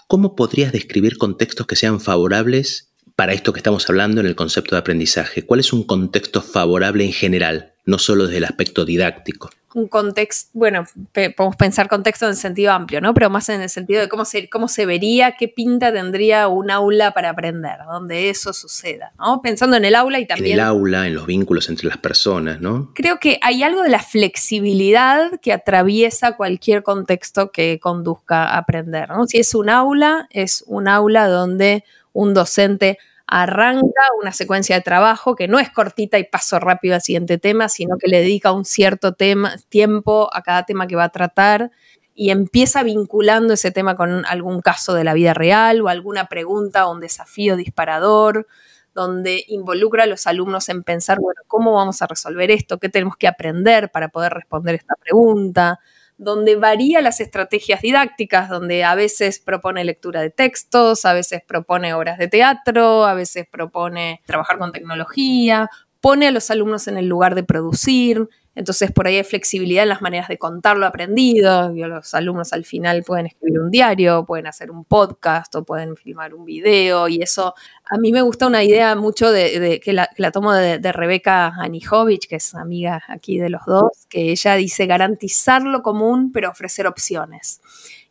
¿Cómo 0.06 0.36
podrías 0.36 0.70
describir 0.70 1.18
contextos 1.18 1.66
que 1.66 1.74
sean 1.74 2.00
favorables 2.00 2.93
para 3.16 3.32
esto 3.32 3.52
que 3.52 3.60
estamos 3.60 3.88
hablando 3.88 4.20
en 4.20 4.26
el 4.26 4.34
concepto 4.34 4.74
de 4.74 4.80
aprendizaje? 4.80 5.44
¿Cuál 5.44 5.60
es 5.60 5.72
un 5.72 5.84
contexto 5.84 6.42
favorable 6.42 7.04
en 7.04 7.12
general, 7.12 7.72
no 7.84 7.98
solo 7.98 8.26
desde 8.26 8.38
el 8.38 8.44
aspecto 8.44 8.84
didáctico? 8.84 9.50
Un 9.74 9.88
contexto, 9.88 10.50
bueno, 10.52 10.84
podemos 11.12 11.56
pensar 11.56 11.88
contexto 11.88 12.26
en 12.26 12.30
el 12.30 12.36
sentido 12.36 12.70
amplio, 12.70 13.00
¿no? 13.00 13.12
Pero 13.12 13.28
más 13.28 13.48
en 13.48 13.60
el 13.60 13.68
sentido 13.68 14.00
de 14.00 14.08
cómo 14.08 14.24
se, 14.24 14.48
cómo 14.48 14.68
se 14.68 14.86
vería, 14.86 15.34
qué 15.36 15.48
pinta 15.48 15.92
tendría 15.92 16.46
un 16.46 16.70
aula 16.70 17.10
para 17.10 17.30
aprender, 17.30 17.78
donde 17.88 18.30
eso 18.30 18.52
suceda, 18.52 19.12
¿no? 19.18 19.42
Pensando 19.42 19.76
en 19.76 19.84
el 19.84 19.96
aula 19.96 20.20
y 20.20 20.26
también... 20.26 20.52
En 20.52 20.60
el 20.60 20.64
aula, 20.64 21.08
en 21.08 21.14
los 21.14 21.26
vínculos 21.26 21.68
entre 21.68 21.88
las 21.88 21.98
personas, 21.98 22.60
¿no? 22.60 22.92
Creo 22.94 23.18
que 23.18 23.40
hay 23.42 23.64
algo 23.64 23.82
de 23.82 23.88
la 23.88 23.98
flexibilidad 23.98 25.40
que 25.40 25.52
atraviesa 25.52 26.36
cualquier 26.36 26.84
contexto 26.84 27.50
que 27.50 27.80
conduzca 27.80 28.44
a 28.44 28.58
aprender, 28.58 29.08
¿no? 29.08 29.26
Si 29.26 29.38
es 29.38 29.56
un 29.56 29.70
aula, 29.70 30.28
es 30.30 30.62
un 30.68 30.86
aula 30.86 31.26
donde 31.26 31.82
un 32.14 32.32
docente 32.32 32.98
arranca 33.26 34.02
una 34.20 34.32
secuencia 34.32 34.76
de 34.76 34.82
trabajo 34.82 35.34
que 35.34 35.48
no 35.48 35.58
es 35.58 35.70
cortita 35.70 36.18
y 36.18 36.24
paso 36.24 36.58
rápido 36.60 36.94
al 36.94 37.02
siguiente 37.02 37.38
tema, 37.38 37.68
sino 37.68 37.96
que 37.98 38.08
le 38.08 38.20
dedica 38.20 38.52
un 38.52 38.64
cierto 38.64 39.14
tema, 39.14 39.54
tiempo 39.68 40.30
a 40.32 40.42
cada 40.42 40.64
tema 40.64 40.86
que 40.86 40.96
va 40.96 41.04
a 41.04 41.08
tratar 41.10 41.70
y 42.14 42.30
empieza 42.30 42.82
vinculando 42.82 43.54
ese 43.54 43.70
tema 43.72 43.96
con 43.96 44.24
algún 44.26 44.60
caso 44.60 44.94
de 44.94 45.04
la 45.04 45.14
vida 45.14 45.34
real 45.34 45.80
o 45.80 45.88
alguna 45.88 46.28
pregunta 46.28 46.86
o 46.86 46.92
un 46.92 47.00
desafío 47.00 47.56
disparador, 47.56 48.46
donde 48.94 49.44
involucra 49.48 50.04
a 50.04 50.06
los 50.06 50.26
alumnos 50.28 50.68
en 50.68 50.84
pensar, 50.84 51.18
bueno, 51.18 51.40
¿cómo 51.48 51.72
vamos 51.72 52.00
a 52.02 52.06
resolver 52.06 52.50
esto? 52.52 52.78
¿Qué 52.78 52.88
tenemos 52.88 53.16
que 53.16 53.26
aprender 53.26 53.90
para 53.90 54.08
poder 54.08 54.32
responder 54.32 54.76
esta 54.76 54.94
pregunta? 55.00 55.80
Donde 56.16 56.56
varía 56.56 57.00
las 57.00 57.20
estrategias 57.20 57.82
didácticas, 57.82 58.48
donde 58.48 58.84
a 58.84 58.94
veces 58.94 59.40
propone 59.40 59.84
lectura 59.84 60.20
de 60.20 60.30
textos, 60.30 61.04
a 61.04 61.12
veces 61.12 61.42
propone 61.46 61.94
obras 61.94 62.18
de 62.18 62.28
teatro, 62.28 63.04
a 63.04 63.14
veces 63.14 63.46
propone 63.50 64.20
trabajar 64.26 64.58
con 64.58 64.72
tecnología, 64.72 65.68
pone 66.00 66.28
a 66.28 66.30
los 66.30 66.50
alumnos 66.50 66.86
en 66.86 66.98
el 66.98 67.06
lugar 67.06 67.34
de 67.34 67.44
producir, 67.44 68.28
entonces 68.54 68.92
por 68.92 69.06
ahí 69.06 69.16
hay 69.16 69.24
flexibilidad 69.24 69.82
en 69.82 69.88
las 69.88 70.02
maneras 70.02 70.28
de 70.28 70.38
contar 70.38 70.76
lo 70.76 70.86
aprendido, 70.86 71.70
los 71.70 72.14
alumnos 72.14 72.52
al 72.52 72.64
final 72.64 73.02
pueden 73.02 73.26
escribir 73.26 73.60
un 73.60 73.70
diario, 73.70 74.24
pueden 74.24 74.46
hacer 74.46 74.70
un 74.70 74.84
podcast 74.84 75.54
o 75.54 75.64
pueden 75.64 75.96
filmar 75.96 76.34
un 76.34 76.44
video 76.44 77.08
y 77.08 77.22
eso 77.22 77.54
a 77.84 77.98
mí 77.98 78.12
me 78.12 78.22
gusta 78.22 78.46
una 78.46 78.62
idea 78.62 78.94
mucho 78.94 79.30
de, 79.30 79.80
que, 79.82 79.92
la, 79.92 80.08
tomo 80.32 80.52
de, 80.52 80.78
de, 80.78 80.92
Rebeca 80.92 81.48
Anijovic, 81.58 82.28
que 82.28 82.36
es 82.36 82.54
amiga 82.54 83.02
aquí 83.08 83.38
de 83.38 83.50
los 83.50 83.64
dos, 83.66 84.06
que 84.08 84.30
ella 84.30 84.54
dice 84.54 84.86
garantizar 84.86 85.62
lo 85.62 85.82
común 85.82 86.32
pero 86.32 86.50
ofrecer 86.50 86.86
opciones. 86.86 87.60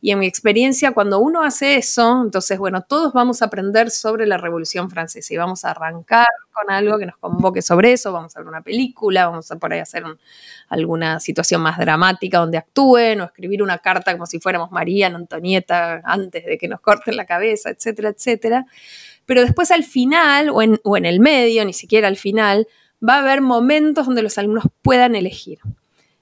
Y 0.05 0.12
en 0.12 0.19
mi 0.19 0.25
experiencia, 0.25 0.91
cuando 0.91 1.19
uno 1.19 1.43
hace 1.43 1.77
eso, 1.77 2.24
entonces, 2.25 2.60
bueno, 2.60 2.81
todos 2.81 3.13
vamos 3.13 3.41
a 3.41 3.45
aprender 3.45 3.89
sobre 3.89 4.27
la 4.27 4.36
Revolución 4.36 4.89
Francesa 4.89 5.33
y 5.33 5.38
vamos 5.38 5.63
a 5.63 5.72
arrancar 5.72 6.27
con 6.51 6.69
algo 6.69 6.98
que 6.98 7.05
nos 7.05 7.15
convoque 7.15 7.62
sobre 7.62 7.93
eso, 7.93 8.12
vamos 8.12 8.36
a 8.36 8.41
ver 8.41 8.50
una 8.50 8.62
película, 8.62 9.27
vamos 9.29 9.50
a 9.50 9.55
por 9.55 9.72
ahí 9.72 9.79
hacer 9.79 10.03
alguna 10.67 11.22
situación 11.22 11.62
más 11.62 11.77
dramática 11.77 12.39
donde 12.39 12.57
actúen 12.57 13.22
o 13.22 13.24
escribir 13.24 13.63
una 13.63 13.77
carta 13.77 14.12
como 14.12 14.25
si 14.25 14.41
fuéramos 14.41 14.72
María, 14.72 15.07
Antonieta, 15.07 16.01
antes 16.03 16.43
de 16.48 16.57
que 16.57 16.67
nos 16.67 16.81
corten 16.81 17.15
la 17.15 17.25
cabeza, 17.25 17.69
etcétera, 17.69 18.10
etcétera. 18.10 18.65
Pero 19.25 19.39
después 19.39 19.72
al 19.72 19.86
final, 19.86 20.50
o 20.50 20.62
en, 20.62 21.05
el 21.05 21.22
medio, 21.22 21.63
ni 21.63 21.72
siquiera 21.72 22.10
al 22.10 22.17
final, 22.17 22.67
va 23.01 23.15
a 23.15 23.19
haber 23.19 23.39
momentos 23.39 24.05
donde 24.05 24.22
los 24.22 24.38
alumnos 24.38 24.65
puedan 24.81 25.15
elegir. 25.15 25.60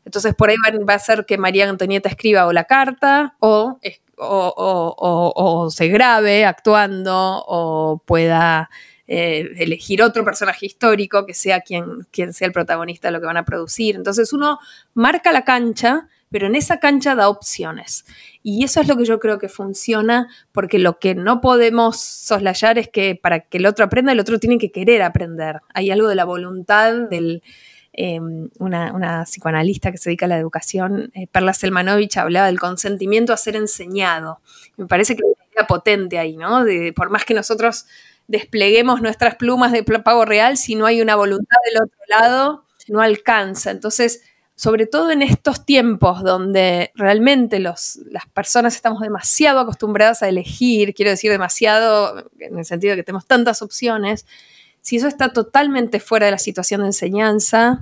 Entonces 0.05 0.33
por 0.35 0.49
ahí 0.49 0.55
va, 0.87 0.93
a 0.93 0.99
ser 0.99 1.25
que 1.25 1.37
María 1.37 1.69
Antonieta 1.69 2.09
escriba 2.09 2.45
o 2.47 2.53
la 2.53 2.65
carta 2.65 3.35
o, 3.39 3.79
se 5.69 5.87
grabe 5.87 6.45
actuando 6.45 7.43
o 7.47 8.01
pueda 8.05 8.69
eh, 9.07 9.49
elegir 9.57 10.01
otro 10.01 10.23
personaje 10.23 10.65
histórico 10.65 11.25
que 11.25 11.33
sea 11.33 11.61
quien, 11.61 12.07
quien 12.11 12.33
sea 12.33 12.47
el 12.47 12.53
protagonista 12.53 13.07
de 13.07 13.11
lo 13.11 13.19
que 13.19 13.25
van 13.25 13.37
a 13.37 13.45
producir. 13.45 13.95
Entonces 13.95 14.31
uno 14.33 14.59
marca 14.93 15.31
la 15.31 15.43
cancha, 15.43 16.07
pero 16.29 16.47
en 16.47 16.55
esa 16.55 16.79
cancha 16.79 17.13
da 17.13 17.27
opciones. 17.27 18.05
Y 18.41 18.63
eso 18.63 18.79
es 18.79 18.87
lo 18.87 18.95
que 18.95 19.05
yo 19.05 19.19
creo 19.19 19.37
que 19.37 19.49
funciona, 19.49 20.29
porque 20.51 20.79
lo 20.79 20.97
que 20.97 21.13
no 21.13 21.41
podemos 21.41 21.99
soslayar 21.99 22.77
es 22.77 22.87
que 22.87 23.15
para 23.15 23.41
que 23.41 23.57
el 23.57 23.65
otro 23.65 23.85
aprenda, 23.85 24.13
el 24.13 24.19
otro 24.19 24.39
tiene 24.39 24.57
que 24.57 24.71
querer 24.71 25.01
aprender. 25.01 25.59
Hay 25.73 25.91
algo 25.91 26.07
de 26.07 26.15
la 26.15 26.25
voluntad 26.25 26.93
del 27.09 27.43
Em, 27.93 28.49
una, 28.59 29.25
psicoanalista 29.25 29.91
que 29.91 29.97
se 29.97 30.09
dedica 30.09 30.25
a 30.25 30.29
la 30.29 30.37
educación, 30.37 31.11
eh, 31.13 31.27
Perla 31.27 31.53
Selmanovich, 31.53 32.15
hablaba 32.17 32.47
del 32.47 32.59
consentimiento 32.59 33.33
a 33.33 33.37
ser 33.37 33.57
enseñado. 33.57 34.39
Me 34.77 34.87
parece 34.87 35.15
que 35.15 35.23
hay 35.25 35.33
una 35.33 35.45
idea 35.51 35.67
potente 35.67 36.17
ahí, 36.17 36.37
¿no? 36.37 36.63
De, 36.63 36.93
por 36.93 37.09
más 37.09 37.25
que 37.25 37.33
nosotros 37.33 37.85
despleguemos 38.27 39.01
nuestras 39.01 39.35
plumas 39.35 39.73
de 39.73 39.83
pago 39.83 40.23
real, 40.23 40.55
si 40.55 40.75
no 40.75 40.85
hay 40.85 41.01
una 41.01 41.17
voluntad 41.17 41.57
del 41.65 41.83
otro 41.83 41.99
lado, 42.07 42.65
no 42.87 43.01
alcanza. 43.01 43.71
Entonces, 43.71 44.21
sobre 44.55 44.85
todo 44.85 45.11
en 45.11 45.21
estos 45.21 45.65
tiempos 45.65 46.23
donde 46.23 46.91
realmente 46.95 47.59
los, 47.59 47.97
las 48.05 48.25
personas 48.27 48.75
estamos 48.75 49.01
demasiado 49.01 49.59
acostumbradas 49.59 50.23
a 50.23 50.29
elegir, 50.29 50.93
quiero 50.93 51.11
decir 51.11 51.29
demasiado 51.29 52.29
en 52.39 52.57
el 52.57 52.63
sentido 52.63 52.91
de 52.91 52.97
que 52.97 53.03
tenemos 53.03 53.25
tantas 53.25 53.61
opciones, 53.61 54.25
si 54.81 54.97
eso 54.97 55.07
está 55.07 55.31
totalmente 55.31 55.99
fuera 55.99 56.25
de 56.25 56.31
la 56.31 56.37
situación 56.37 56.81
de 56.81 56.87
enseñanza, 56.87 57.79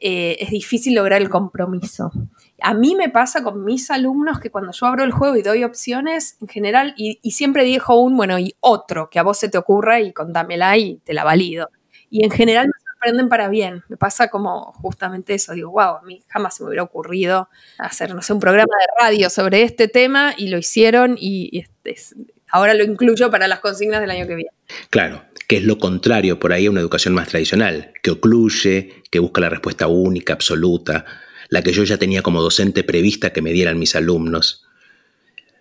eh, 0.00 0.36
es 0.40 0.50
difícil 0.50 0.94
lograr 0.94 1.20
el 1.20 1.28
compromiso. 1.28 2.12
A 2.60 2.74
mí 2.74 2.94
me 2.94 3.08
pasa 3.08 3.42
con 3.42 3.64
mis 3.64 3.90
alumnos 3.90 4.38
que 4.40 4.50
cuando 4.50 4.72
yo 4.72 4.86
abro 4.86 5.04
el 5.04 5.12
juego 5.12 5.36
y 5.36 5.42
doy 5.42 5.64
opciones, 5.64 6.36
en 6.40 6.48
general, 6.48 6.94
y, 6.96 7.18
siempre 7.30 7.64
dijo 7.64 7.96
un, 7.96 8.16
bueno, 8.16 8.38
y 8.38 8.54
otro, 8.60 9.10
que 9.10 9.18
a 9.18 9.22
vos 9.22 9.38
se 9.38 9.48
te 9.48 9.58
ocurra 9.58 10.00
y 10.00 10.12
contámela 10.12 10.76
y 10.76 10.96
te 10.98 11.14
la 11.14 11.24
valido. 11.24 11.70
Y 12.10 12.24
en 12.24 12.30
general 12.30 12.66
me 12.66 12.92
sorprenden 12.92 13.28
para 13.28 13.48
bien. 13.48 13.84
Me 13.88 13.96
pasa 13.96 14.28
como 14.28 14.72
justamente 14.72 15.34
eso. 15.34 15.52
Digo, 15.52 15.70
wow, 15.70 15.96
a 15.96 16.02
mí 16.02 16.22
jamás 16.28 16.56
se 16.56 16.62
me 16.62 16.68
hubiera 16.68 16.82
ocurrido 16.82 17.48
hacer, 17.78 18.14
no 18.14 18.22
sé, 18.22 18.32
un 18.32 18.40
programa 18.40 18.72
de 18.80 19.04
radio 19.04 19.30
sobre 19.30 19.62
este 19.62 19.88
tema 19.88 20.34
y 20.36 20.48
lo 20.48 20.58
hicieron 20.58 21.16
y, 21.18 21.64
ahora 22.50 22.74
lo 22.74 22.84
incluyo 22.84 23.30
para 23.30 23.48
las 23.48 23.60
consignas 23.60 24.00
del 24.00 24.10
año 24.10 24.26
que 24.26 24.34
viene. 24.34 24.50
Claro, 24.90 25.24
que 25.46 25.56
es 25.56 25.64
lo 25.64 25.78
contrario 25.78 26.38
por 26.38 26.52
ahí 26.52 26.66
a 26.66 26.70
una 26.70 26.80
educación 26.80 27.14
más 27.14 27.28
tradicional, 27.28 27.92
que 28.02 28.10
ocluye, 28.10 29.02
que 29.10 29.18
busca 29.18 29.40
la 29.40 29.48
respuesta 29.48 29.86
única, 29.86 30.34
absoluta, 30.34 31.04
la 31.48 31.62
que 31.62 31.72
yo 31.72 31.84
ya 31.84 31.96
tenía 31.96 32.22
como 32.22 32.42
docente 32.42 32.84
prevista 32.84 33.32
que 33.32 33.42
me 33.42 33.52
dieran 33.52 33.78
mis 33.78 33.96
alumnos. 33.96 34.67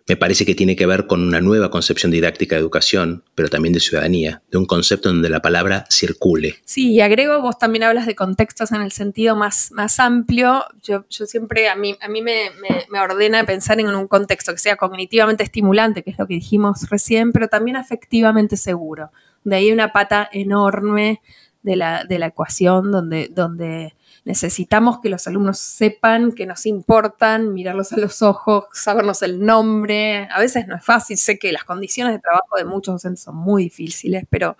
Me 0.07 0.15
parece 0.15 0.45
que 0.45 0.55
tiene 0.55 0.75
que 0.75 0.85
ver 0.85 1.07
con 1.07 1.21
una 1.21 1.41
nueva 1.41 1.69
concepción 1.69 2.11
didáctica 2.11 2.55
de 2.55 2.61
educación, 2.61 3.23
pero 3.35 3.49
también 3.49 3.73
de 3.73 3.79
ciudadanía, 3.79 4.41
de 4.49 4.57
un 4.57 4.65
concepto 4.65 5.09
donde 5.09 5.29
la 5.29 5.41
palabra 5.41 5.85
circule. 5.89 6.55
Sí, 6.65 6.93
y 6.93 7.01
agrego, 7.01 7.41
vos 7.41 7.57
también 7.59 7.83
hablas 7.83 8.05
de 8.05 8.15
contextos 8.15 8.71
en 8.71 8.81
el 8.81 8.91
sentido 8.91 9.35
más, 9.35 9.71
más 9.71 9.99
amplio. 9.99 10.63
Yo, 10.81 11.05
yo 11.09 11.25
siempre, 11.25 11.69
a 11.69 11.75
mí, 11.75 11.97
a 11.99 12.07
mí 12.07 12.21
me, 12.21 12.51
me, 12.89 12.99
ordena 12.99 13.45
pensar 13.45 13.79
en 13.79 13.87
un 13.87 14.07
contexto 14.07 14.53
que 14.53 14.59
sea 14.59 14.77
cognitivamente 14.77 15.43
estimulante, 15.43 16.03
que 16.03 16.11
es 16.11 16.17
lo 16.17 16.27
que 16.27 16.35
dijimos 16.35 16.89
recién, 16.89 17.31
pero 17.31 17.47
también 17.47 17.75
afectivamente 17.75 18.57
seguro 18.57 19.11
de 19.47 19.55
ahí 19.55 19.71
una 19.71 19.93
pata 19.93 20.29
enorme 20.31 21.21
de 21.63 21.75
la, 21.75 22.05
ecuación 22.09 22.91
donde, 22.91 23.29
donde 23.29 23.95
necesitamos 24.27 24.99
que 24.99 25.07
los 25.07 25.25
alumnos 25.25 25.57
sepan 25.57 26.33
que 26.33 26.45
nos 26.45 26.65
importan, 26.65 27.53
mirarlos 27.53 27.93
a 27.93 27.97
los 27.97 28.21
ojos, 28.21 28.65
sabernos 28.73 29.21
el 29.21 29.39
nombre. 29.43 30.27
A 30.29 30.41
veces 30.41 30.67
no 30.67 30.75
es 30.75 30.83
fácil, 30.83 31.17
sé 31.17 31.39
que 31.39 31.53
las 31.53 31.63
condiciones 31.63 32.13
de 32.13 32.19
trabajo 32.19 32.57
de 32.57 32.65
muchos 32.65 32.95
docentes 32.95 33.23
son 33.23 33.37
muy 33.37 33.63
difíciles, 33.63 34.25
pero 34.29 34.57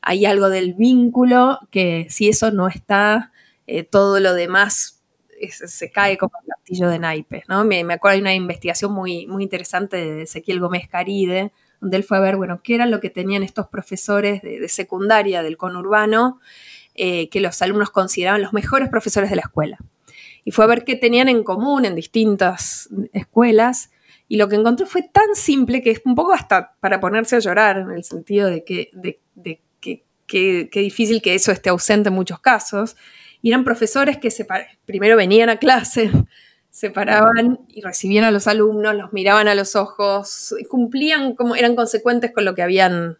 hay 0.00 0.26
algo 0.26 0.48
del 0.48 0.74
vínculo 0.74 1.58
que 1.72 2.06
si 2.08 2.28
eso 2.28 2.52
no 2.52 2.68
está, 2.68 3.32
eh, 3.66 3.82
todo 3.82 4.20
lo 4.20 4.32
demás 4.32 5.02
se 5.48 5.90
cae 5.90 6.16
como 6.16 6.32
el 6.42 6.46
castillo 6.46 6.88
de 6.88 7.00
naipes. 7.00 7.48
¿no? 7.48 7.64
Me, 7.64 7.80
acuerdo 7.92 8.14
de 8.14 8.20
una 8.20 8.34
investigación 8.34 8.92
muy, 8.92 9.26
muy 9.26 9.42
interesante 9.42 9.96
de 9.96 10.22
Ezequiel 10.22 10.60
Gómez 10.60 10.86
Caride, 10.88 11.50
donde 11.80 11.96
él 11.96 12.04
fue 12.04 12.18
a 12.18 12.20
ver, 12.20 12.36
bueno, 12.36 12.60
qué 12.62 12.76
era 12.76 12.86
lo 12.86 13.00
que 13.00 13.10
tenían 13.10 13.42
estos 13.42 13.66
profesores 13.66 14.40
de 14.42 14.68
secundaria 14.68 15.42
del 15.42 15.56
conurbano 15.56 16.38
eh, 17.02 17.30
que 17.30 17.40
los 17.40 17.62
alumnos 17.62 17.88
consideraban 17.88 18.42
los 18.42 18.52
mejores 18.52 18.90
profesores 18.90 19.30
de 19.30 19.36
la 19.36 19.40
escuela. 19.40 19.78
Y 20.44 20.50
fue 20.50 20.66
a 20.66 20.68
ver 20.68 20.84
qué 20.84 20.96
tenían 20.96 21.30
en 21.30 21.42
común 21.44 21.86
en 21.86 21.94
distintas 21.94 22.90
escuelas. 23.14 23.90
Y 24.28 24.36
lo 24.36 24.50
que 24.50 24.56
encontró 24.56 24.84
fue 24.84 25.04
tan 25.10 25.34
simple 25.34 25.80
que 25.80 25.92
es 25.92 26.02
un 26.04 26.14
poco 26.14 26.34
hasta 26.34 26.74
para 26.78 27.00
ponerse 27.00 27.36
a 27.36 27.38
llorar, 27.38 27.78
en 27.78 27.92
el 27.92 28.04
sentido 28.04 28.50
de 28.50 28.64
que, 28.64 28.90
de, 28.92 29.18
qué 30.26 30.68
difícil 30.74 31.22
que 31.22 31.34
eso 31.34 31.52
esté 31.52 31.70
ausente 31.70 32.10
en 32.10 32.14
muchos 32.14 32.38
casos. 32.38 32.96
Y 33.40 33.48
eran 33.48 33.64
profesores 33.64 34.18
que 34.18 34.28
primero 34.84 35.16
venían 35.16 35.48
a 35.48 35.56
clase, 35.56 36.10
se 36.70 36.90
paraban 36.90 37.60
y 37.68 37.80
recibían 37.80 38.24
a 38.24 38.30
los 38.30 38.46
alumnos, 38.46 38.94
los 38.94 39.14
miraban 39.14 39.48
a 39.48 39.54
los 39.54 39.74
ojos, 39.74 40.54
cumplían 40.68 41.34
como 41.34 41.56
eran 41.56 41.76
consecuentes 41.76 42.30
con 42.30 42.44
lo 42.44 42.54
que 42.54 42.60
habían 42.60 43.16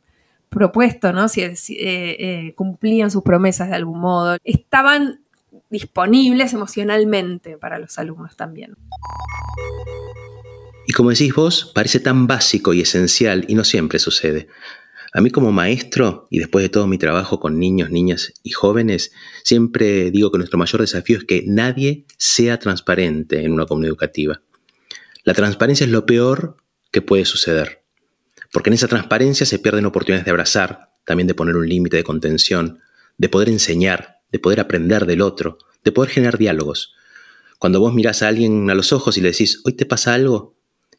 propuesto, 0.50 1.12
¿no? 1.12 1.28
Si, 1.28 1.40
eh, 1.42 1.57
eh, 1.78 2.52
cumplían 2.57 3.11
sus 3.11 3.23
promesas 3.23 3.71
de 3.71 3.76
algún 3.76 4.00
modo, 4.00 4.37
estaban 4.45 5.21
disponibles 5.71 6.52
emocionalmente 6.52 7.57
para 7.57 7.78
los 7.78 7.99
alumnos 7.99 8.37
también. 8.37 8.76
Y 10.87 10.92
como 10.92 11.11
decís 11.11 11.33
vos, 11.35 11.71
parece 11.75 12.00
tan 12.00 12.26
básico 12.26 12.75
y 12.75 12.80
esencial 12.80 13.45
y 13.49 13.54
no 13.54 13.64
siempre 13.64 13.99
sucede. 14.00 14.49
A 15.12 15.21
mí 15.21 15.30
como 15.30 15.50
maestro, 15.50 16.26
y 16.30 16.38
después 16.38 16.62
de 16.62 16.69
todo 16.69 16.87
mi 16.87 16.99
trabajo 16.99 17.40
con 17.40 17.59
niños, 17.59 17.90
niñas 17.90 18.33
y 18.42 18.50
jóvenes, 18.50 19.12
siempre 19.42 20.11
digo 20.11 20.30
que 20.30 20.38
nuestro 20.38 20.59
mayor 20.59 20.80
desafío 20.80 21.19
es 21.19 21.25
que 21.25 21.45
nadie 21.47 22.04
sea 22.16 22.59
transparente 22.59 23.45
en 23.45 23.52
una 23.52 23.66
comunidad 23.66 23.90
educativa. 23.90 24.40
La 25.25 25.35
transparencia 25.35 25.85
es 25.85 25.90
lo 25.90 26.07
peor 26.07 26.57
que 26.92 27.02
puede 27.02 27.25
suceder. 27.25 27.79
Porque 28.52 28.71
en 28.71 28.75
esa 28.75 28.88
transparencia 28.88 29.47
se 29.47 29.59
pierden 29.59 29.87
oportunidades 29.87 30.25
de 30.25 30.30
abrazar, 30.30 30.90
también 31.04 31.26
de 31.26 31.35
poner 31.35 31.57
un 31.57 31.69
límite 31.69 31.97
de 31.97 32.04
contención, 32.04 32.80
de 33.19 33.28
poder 33.28 33.49
enseñar, 33.49 34.21
de 34.33 34.38
poder 34.38 34.61
aprender 34.61 35.07
del 35.07 35.23
otro, 35.23 35.59
de 35.85 35.92
poder 35.92 36.11
generar 36.11 36.38
diálogos. 36.38 36.95
Cuando 37.59 37.80
vos 37.80 37.95
mirás 37.95 38.23
a 38.23 38.28
alguien 38.28 38.71
a 38.71 38.75
los 38.75 38.92
ojos 38.92 39.16
y 39.16 39.21
le 39.21 39.30
decís, 39.30 39.61
hoy 39.64 39.75
te 39.75 39.87
pasa 39.87 40.14
algo, 40.14 40.57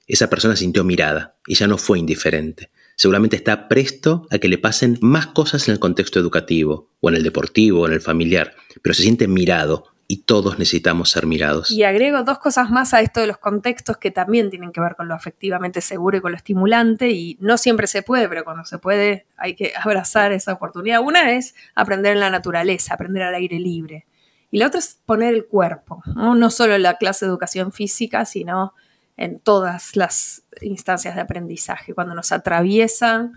esa 0.07 0.29
persona 0.29 0.55
sintió 0.55 0.83
mirada 0.83 1.37
y 1.47 1.55
ya 1.55 1.67
no 1.67 1.77
fue 1.77 1.99
indiferente. 1.99 2.69
Seguramente 2.95 3.35
está 3.35 3.67
presto 3.67 4.27
a 4.29 4.37
que 4.37 4.47
le 4.47 4.57
pasen 4.57 4.97
más 5.01 5.27
cosas 5.27 5.67
en 5.67 5.73
el 5.73 5.79
contexto 5.79 6.19
educativo, 6.19 6.91
o 6.99 7.09
en 7.09 7.15
el 7.15 7.23
deportivo, 7.23 7.81
o 7.81 7.87
en 7.87 7.93
el 7.93 8.01
familiar, 8.01 8.55
pero 8.81 8.93
se 8.93 9.03
siente 9.03 9.27
mirado, 9.27 9.90
y 10.11 10.23
todos 10.23 10.59
necesitamos 10.59 11.09
ser 11.09 11.25
mirados. 11.25 11.71
Y 11.71 11.83
agrego 11.83 12.23
dos 12.23 12.37
cosas 12.39 12.69
más 12.69 12.93
a 12.93 12.99
esto 12.99 13.21
de 13.21 13.27
los 13.27 13.37
contextos 13.37 13.95
que 13.95 14.11
también 14.11 14.49
tienen 14.49 14.73
que 14.73 14.81
ver 14.81 14.97
con 14.97 15.07
lo 15.07 15.13
afectivamente 15.13 15.79
seguro 15.79 16.17
y 16.17 16.19
con 16.19 16.31
lo 16.33 16.37
estimulante 16.37 17.11
y 17.11 17.37
no 17.39 17.57
siempre 17.57 17.87
se 17.87 18.03
puede, 18.03 18.27
pero 18.27 18.43
cuando 18.43 18.65
se 18.65 18.77
puede 18.77 19.25
hay 19.37 19.55
que 19.55 19.71
abrazar 19.81 20.33
esa 20.33 20.51
oportunidad. 20.51 20.99
Una 20.99 21.31
es 21.31 21.55
aprender 21.75 22.11
en 22.11 22.19
la 22.19 22.29
naturaleza, 22.29 22.93
aprender 22.93 23.23
al 23.23 23.35
aire 23.35 23.57
libre. 23.57 24.05
Y 24.51 24.57
la 24.57 24.67
otra 24.67 24.79
es 24.79 24.99
poner 25.05 25.33
el 25.33 25.45
cuerpo, 25.45 26.03
no, 26.13 26.49
solo 26.49 26.75
en 26.75 26.83
la 26.83 26.97
clase 26.97 27.23
de 27.23 27.29
educación 27.29 27.71
física, 27.71 28.25
sino 28.25 28.73
en 29.15 29.39
todas 29.39 29.95
las 29.95 30.43
instancias 30.59 31.15
de 31.15 31.21
aprendizaje, 31.21 31.93
cuando 31.93 32.15
nos 32.15 32.33
atraviesan 32.33 33.31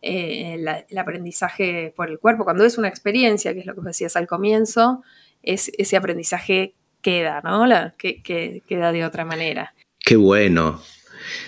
eh, 0.00 0.54
el 0.88 0.98
aprendizaje 0.98 1.92
por 1.94 2.08
el 2.08 2.18
cuerpo, 2.18 2.44
cuando 2.44 2.64
es 2.64 2.78
una 2.78 2.88
experiencia, 2.88 3.52
que 3.52 3.60
es 3.60 3.66
lo 3.66 3.74
que 3.74 3.82
decías 3.82 4.16
al 4.16 4.26
comienzo, 4.26 5.02
ese 5.46 5.96
aprendizaje 5.96 6.74
queda, 7.04 7.42
¿no? 7.44 7.66
que, 7.98 8.62
queda 8.66 8.90
de 8.90 9.04
otra 9.04 9.24
manera. 9.24 9.74
Qué 10.00 10.16
bueno. 10.16 10.82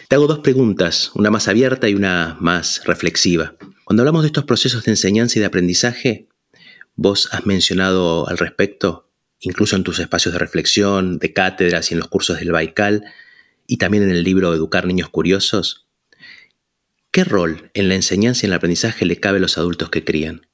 Te 0.08 0.16
hago 0.16 0.26
dos 0.26 0.38
preguntas, 0.40 1.10
una 1.14 1.30
más 1.30 1.48
abierta 1.48 1.88
y 1.88 1.94
una 1.94 2.36
más 2.40 2.82
reflexiva. 2.84 3.54
Cuando 3.84 4.02
hablamos 4.02 4.22
de 4.22 4.28
estos 4.28 4.44
procesos 4.44 4.84
de 4.84 4.92
enseñanza 4.92 5.38
y 5.38 5.40
de 5.40 5.46
aprendizaje, 5.46 6.28
vos 6.94 7.28
has 7.32 7.46
mencionado 7.46 8.28
al 8.28 8.38
respecto, 8.38 9.08
incluso 9.40 9.76
en 9.76 9.82
tus 9.82 9.98
espacios 9.98 10.32
de 10.32 10.38
reflexión, 10.38 11.18
de 11.18 11.32
cátedras 11.32 11.90
y 11.90 11.94
en 11.94 12.00
los 12.00 12.08
cursos 12.08 12.38
del 12.38 12.52
Baikal, 12.52 13.04
y 13.66 13.78
también 13.78 14.04
en 14.04 14.10
el 14.10 14.22
libro 14.22 14.54
Educar 14.54 14.86
Niños 14.86 15.08
Curiosos, 15.08 15.86
¿qué 17.10 17.24
rol 17.24 17.70
en 17.74 17.88
la 17.88 17.94
enseñanza 17.94 18.44
y 18.44 18.46
en 18.46 18.52
el 18.52 18.56
aprendizaje 18.56 19.06
le 19.06 19.18
cabe 19.20 19.38
a 19.38 19.40
los 19.40 19.58
adultos 19.58 19.90
que 19.90 20.04
crían? 20.04 20.46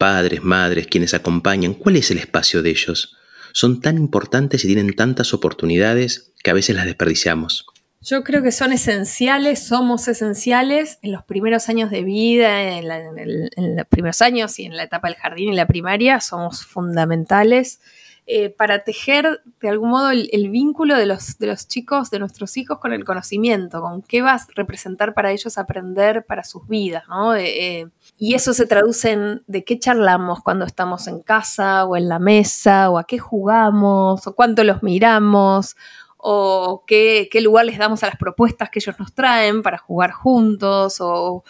Padres, 0.00 0.42
madres, 0.42 0.86
quienes 0.86 1.12
acompañan, 1.12 1.74
¿cuál 1.74 1.96
es 1.96 2.10
el 2.10 2.16
espacio 2.16 2.62
de 2.62 2.70
ellos? 2.70 3.18
Son 3.52 3.82
tan 3.82 3.98
importantes 3.98 4.64
y 4.64 4.66
tienen 4.66 4.94
tantas 4.94 5.34
oportunidades 5.34 6.32
que 6.42 6.50
a 6.50 6.54
veces 6.54 6.74
las 6.74 6.86
desperdiciamos. 6.86 7.66
Yo 8.02 8.24
creo 8.24 8.42
que 8.42 8.50
son 8.50 8.72
esenciales, 8.72 9.66
somos 9.66 10.08
esenciales 10.08 10.98
en 11.02 11.12
los 11.12 11.22
primeros 11.22 11.68
años 11.68 11.90
de 11.90 12.02
vida, 12.02 12.78
en, 12.78 13.76
los 13.76 13.86
primeros 13.88 14.22
años 14.22 14.58
y 14.58 14.64
en 14.64 14.74
la 14.74 14.84
etapa 14.84 15.08
del 15.08 15.18
jardín 15.18 15.52
y 15.52 15.56
la 15.56 15.66
primaria, 15.66 16.18
somos 16.20 16.64
fundamentales. 16.64 17.80
Eh, 18.26 18.48
para 18.48 18.84
tejer 18.84 19.42
de 19.60 19.68
algún 19.68 19.90
modo 19.90 20.10
el, 20.10 20.50
vínculo 20.50 20.96
de 20.96 21.04
los, 21.04 21.38
de 21.38 21.48
los, 21.48 21.66
chicos, 21.66 22.10
de 22.10 22.20
nuestros 22.20 22.56
hijos 22.56 22.78
con 22.78 22.92
el 22.92 23.04
conocimiento, 23.04 23.82
con 23.82 24.02
qué 24.02 24.22
va 24.22 24.34
a 24.34 24.46
representar 24.54 25.14
para 25.14 25.32
ellos 25.32 25.58
aprender 25.58 26.24
para 26.24 26.44
sus 26.44 26.66
vidas, 26.68 27.02
¿no? 27.08 27.34
Eh, 27.34 27.88
y 28.18 28.34
eso 28.34 28.54
se 28.54 28.66
traduce 28.66 29.12
en 29.12 29.42
de 29.46 29.64
qué 29.64 29.78
charlamos 29.78 30.40
cuando 30.42 30.64
estamos 30.64 31.06
en 31.08 31.20
casa 31.20 31.84
o 31.84 31.96
en 31.96 32.08
la 32.08 32.18
mesa, 32.18 32.88
o 32.88 32.98
a 32.98 33.04
qué 33.04 33.18
jugamos, 33.18 34.26
o 34.26 34.34
cuánto 34.34 34.62
los 34.64 34.82
miramos, 34.82 35.76
o 36.22 36.84
qué, 36.86 37.28
lugar 37.42 37.64
les 37.64 37.78
damos 37.78 38.02
a 38.02 38.06
las 38.06 38.16
propuestas 38.16 38.68
que 38.68 38.78
ellos 38.78 38.98
nos 38.98 39.14
traen 39.14 39.62
para 39.62 39.78
jugar 39.78 40.12
juntos, 40.12 40.98
o, 41.00 41.44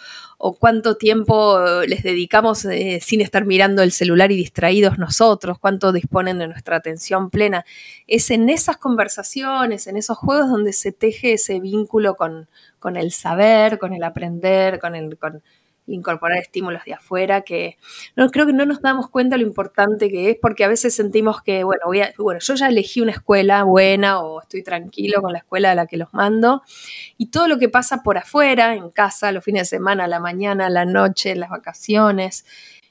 cuánto 0.59 0.95
tiempo 0.95 1.59
les 1.87 2.03
dedicamos 2.03 2.65
eh, 2.65 2.99
sin 3.01 3.21
estar 3.21 3.45
mirando 3.45 3.83
el 3.83 3.91
celular 3.91 4.31
y 4.31 4.37
distraídos 4.37 4.97
nosotros, 4.97 5.59
cuánto 5.59 5.91
disponen 5.91 6.39
de 6.39 6.47
nuestra 6.47 6.77
atención 6.77 7.29
plena. 7.29 7.65
Es 8.07 8.31
en 8.31 8.49
esas 8.49 8.77
conversaciones, 8.77 9.87
en 9.87 9.97
esos 9.97 10.17
juegos 10.17 10.49
donde 10.49 10.73
se 10.73 10.91
teje 10.91 11.33
ese 11.33 11.59
vínculo 11.59 12.15
con, 12.15 12.47
con 12.79 12.95
el 12.97 13.11
saber, 13.11 13.77
con 13.77 13.93
el 13.93 14.03
aprender, 14.03 14.79
con 14.79 14.95
el... 14.95 15.17
Con, 15.17 15.43
incorporar 15.87 16.37
estímulos 16.37 16.83
de 16.85 16.93
afuera, 16.93 17.41
que 17.41 17.77
no, 18.15 18.29
creo 18.29 18.45
que 18.45 18.53
no 18.53 18.65
nos 18.65 18.81
damos 18.81 19.09
cuenta 19.09 19.37
lo 19.37 19.43
importante 19.43 20.09
que 20.09 20.29
es, 20.31 20.37
porque 20.41 20.63
a 20.63 20.67
veces 20.67 20.93
sentimos 20.95 21.41
que, 21.41 21.63
bueno, 21.63 21.81
voy 21.85 22.01
bueno, 22.17 22.39
yo 22.39 22.55
ya 22.55 22.67
elegí 22.67 23.01
una 23.01 23.11
escuela 23.11 23.63
buena 23.63 24.21
o 24.21 24.41
estoy 24.41 24.63
tranquilo 24.63 25.21
con 25.21 25.33
la 25.33 25.39
escuela 25.39 25.71
a 25.71 25.75
la 25.75 25.87
que 25.87 25.97
los 25.97 26.13
mando, 26.13 26.61
y 27.17 27.27
todo 27.27 27.47
lo 27.47 27.57
que 27.57 27.69
pasa 27.69 28.03
por 28.03 28.17
afuera, 28.17 28.75
en 28.75 28.89
casa, 28.89 29.31
los 29.31 29.43
fines 29.43 29.63
de 29.63 29.77
semana, 29.77 30.07
la 30.07 30.19
mañana, 30.19 30.69
la 30.69 30.85
noche, 30.85 31.35
las 31.35 31.49
vacaciones, 31.49 32.45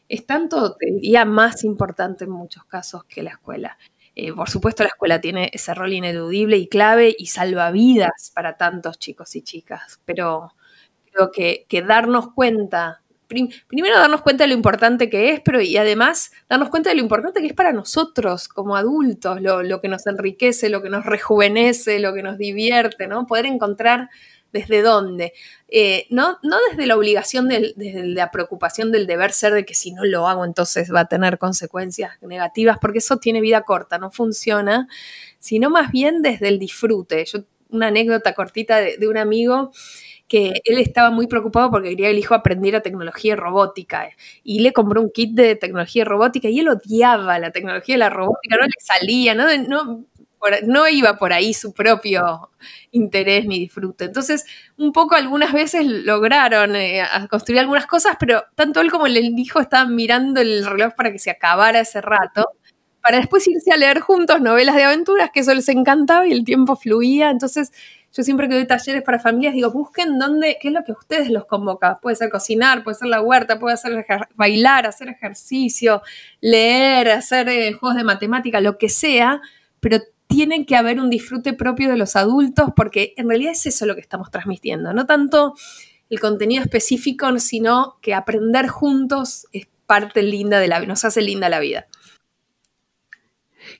es 0.09 0.26
tanto, 0.26 0.76
te 0.76 1.24
más 1.24 1.62
importante 1.64 2.24
en 2.24 2.31
muchos 2.31 2.64
casos 2.64 3.05
que 3.05 3.22
la 3.22 3.31
escuela. 3.31 3.79
Eh, 4.16 4.33
por 4.33 4.50
supuesto, 4.50 4.83
la 4.83 4.88
escuela 4.88 5.20
tiene 5.20 5.50
ese 5.53 5.72
rol 5.72 5.92
ineludible 5.92 6.57
y 6.59 6.66
clave 6.66 7.14
y 7.16 7.26
salva 7.26 7.70
vidas 7.70 8.33
para 8.35 8.57
tantos 8.57 8.98
chicos 8.98 9.37
y 9.37 9.42
chicas, 9.42 10.00
pero 10.05 10.53
creo 11.12 11.31
que, 11.33 11.66
darnos 11.87 12.33
cuenta, 12.33 13.03
primero 13.27 13.99
darnos 13.99 14.23
cuenta 14.23 14.44
de 14.44 14.49
lo 14.49 14.55
importante 14.55 15.09
que 15.09 15.31
es, 15.31 15.40
pero 15.40 15.61
y 15.61 15.77
además 15.77 16.33
darnos 16.49 16.70
cuenta 16.70 16.90
de 16.90 16.96
lo 16.96 17.03
importante 17.03 17.40
que 17.40 17.46
es 17.49 17.53
para 17.53 17.73
nosotros 17.73 18.49
como 18.49 18.77
adultos, 18.77 19.40
lo, 19.40 19.81
que 19.81 19.88
nos 19.88 20.07
enriquece, 20.07 20.68
lo 20.68 20.83
que 20.83 20.90
nos 20.90 21.07
rejuvenece, 21.07 22.01
lo 22.01 22.14
que 22.14 22.23
nos 22.23 22.38
divierte, 22.38 23.07
¿no? 23.07 23.27
Poder 23.27 23.46
encontrar 23.46 24.11
desde 24.53 24.83
dónde. 24.83 25.33
Eh, 25.68 26.07
no, 26.11 26.38
no 26.42 26.57
desde 26.70 26.87
la 26.87 26.96
obligación, 26.96 27.49
desde 27.49 28.07
la 28.07 28.31
preocupación 28.31 28.90
del 28.90 29.07
deber 29.07 29.33
ser 29.33 29.55
de 29.55 29.64
que 29.64 29.75
si 29.75 29.92
no 29.92 30.05
lo 30.05 30.27
hago 30.29 30.44
entonces 30.44 30.92
va 30.92 31.01
a 31.01 31.09
tener 31.09 31.38
consecuencias 31.38 32.20
negativas, 32.23 32.79
porque 32.81 32.99
eso 32.99 33.18
tiene 33.18 33.40
vida 33.40 33.62
corta, 33.62 33.99
no 33.99 34.11
funciona, 34.11 34.88
sino 35.38 35.70
más 35.70 35.92
bien 35.92 36.23
desde 36.23 36.49
el 36.49 36.59
disfrute. 36.59 37.25
Yo, 37.27 37.44
una 37.68 37.87
anécdota 37.87 38.35
cortita 38.35 38.79
de 38.79 39.09
un 39.09 39.16
amigo 39.16 39.70
que 40.30 40.60
él 40.64 40.78
estaba 40.78 41.10
muy 41.10 41.26
preocupado 41.26 41.72
porque 41.72 41.88
quería 41.88 42.06
que 42.06 42.12
el 42.12 42.18
hijo 42.20 42.36
aprendiera 42.36 42.80
tecnología 42.82 43.34
robótica 43.34 44.08
y 44.44 44.60
le 44.60 44.72
compró 44.72 45.02
un 45.02 45.10
kit 45.10 45.34
de 45.34 45.56
tecnología 45.56 46.04
robótica 46.04 46.48
y 46.48 46.60
él 46.60 46.68
odiaba 46.68 47.40
la 47.40 47.50
tecnología 47.50 47.96
de 47.96 47.98
la 47.98 48.10
robótica, 48.10 48.56
no 48.56 48.64
le 48.64 48.72
salía, 48.78 49.34
no, 49.34 49.46
no, 50.68 50.88
iba 50.88 51.16
por 51.18 51.32
ahí 51.32 51.52
su 51.52 51.72
propio 51.74 52.50
interés 52.92 53.44
ni 53.44 53.58
disfrute. 53.58 54.04
Entonces, 54.04 54.46
un 54.78 54.92
poco 54.92 55.16
algunas 55.16 55.52
veces 55.52 55.84
lograron 55.84 56.76
eh, 56.76 57.02
construir 57.28 57.58
algunas 57.58 57.86
cosas, 57.86 58.16
pero 58.20 58.44
tanto 58.54 58.80
él 58.80 58.92
como 58.92 59.06
el 59.06 59.16
hijo 59.36 59.58
estaban 59.58 59.96
mirando 59.96 60.40
el 60.40 60.64
reloj 60.64 60.94
para 60.94 61.10
que 61.10 61.18
se 61.18 61.30
acabara 61.30 61.80
ese 61.80 62.00
rato 62.00 62.46
para 63.02 63.18
después 63.18 63.48
irse 63.48 63.72
a 63.72 63.76
leer 63.76 64.00
juntos 64.00 64.40
novelas 64.40 64.76
de 64.76 64.84
aventuras, 64.84 65.30
que 65.32 65.40
eso 65.40 65.54
les 65.54 65.68
encantaba 65.68 66.26
y 66.26 66.32
el 66.32 66.44
tiempo 66.44 66.76
fluía. 66.76 67.30
Entonces, 67.30 67.72
yo 68.12 68.25
siempre 68.25 68.49
que 68.49 68.55
doy 68.55 68.66
talleres 68.66 69.03
para 69.03 69.18
familias 69.18 69.55
digo, 69.55 69.70
busquen 69.70 70.18
dónde, 70.18 70.59
qué 70.61 70.68
es 70.68 70.75
lo 70.75 70.83
que 70.83 70.92
ustedes 70.92 71.31
los 71.31 71.46
convoca. 71.46 72.01
Puede 72.01 72.16
ser 72.16 72.31
cocinar, 72.31 72.83
puede 72.83 72.96
ser 72.96 73.09
la 73.09 73.20
huerta, 73.20 73.59
puede 73.59 73.77
ser 73.77 74.05
bailar, 74.35 74.87
hacer 74.87 75.09
ejercicio, 75.09 76.03
leer, 76.40 77.11
hacer 77.11 77.49
eh, 77.49 77.73
juegos 77.73 77.96
de 77.96 78.05
matemática, 78.05 78.61
lo 78.61 78.79
que 78.79 78.88
sea, 78.88 79.40
pero 79.79 79.99
tiene 80.27 80.66
que 80.66 80.77
haber 80.77 81.01
un 81.01 81.11
disfrute 81.11 81.53
propio 81.53 81.90
de 81.90 81.96
los 81.96 82.16
adultos 82.16 82.70
porque 82.75 83.14
en 83.16 83.29
realidad 83.29 83.53
es 83.53 83.66
eso 83.66 83.87
lo 83.87 83.94
que 83.94 84.01
estamos 84.01 84.31
transmitiendo, 84.31 84.92
no 84.92 85.07
tanto 85.07 85.55
el 86.09 86.18
contenido 86.18 86.62
específico, 86.62 87.38
sino 87.38 87.96
que 88.01 88.14
aprender 88.14 88.68
juntos 88.68 89.46
es 89.53 89.68
parte 89.87 90.23
linda 90.23 90.59
de 90.59 90.68
la 90.68 90.81
nos 90.81 91.05
hace 91.05 91.23
linda 91.23 91.49
la 91.49 91.61
vida. 91.61 91.87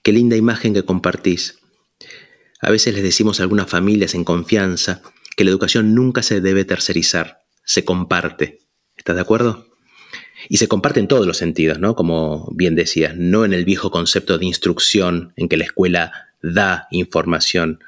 Qué 0.03 0.13
linda 0.13 0.37
imagen 0.37 0.75
que 0.75 0.85
compartís. 0.85 1.60
A 2.61 2.71
veces 2.71 2.95
les 2.95 3.03
decimos 3.03 3.41
a 3.41 3.43
algunas 3.43 3.69
familias 3.69 4.15
en 4.15 4.25
confianza 4.25 5.01
que 5.37 5.45
la 5.45 5.51
educación 5.51 5.95
nunca 5.95 6.23
se 6.23 6.41
debe 6.41 6.65
tercerizar, 6.65 7.43
se 7.65 7.85
comparte. 7.85 8.59
¿Estás 8.97 9.17
de 9.17 9.23
acuerdo? 9.23 9.67
Y 10.49 10.59
se 10.59 10.69
comparte 10.69 11.01
en 11.01 11.09
todos 11.09 11.27
los 11.27 11.39
sentidos, 11.39 11.79
¿no? 11.79 11.95
Como 11.95 12.51
bien 12.55 12.75
decías, 12.75 13.17
no 13.17 13.45
en 13.45 13.55
el 13.55 13.65
viejo 13.65 13.91
concepto 13.91 14.37
de 14.37 14.45
instrucción 14.45 15.33
en 15.37 15.49
que 15.49 15.57
la 15.57 15.65
escuela 15.65 16.13
da 16.43 16.87
información, 16.91 17.83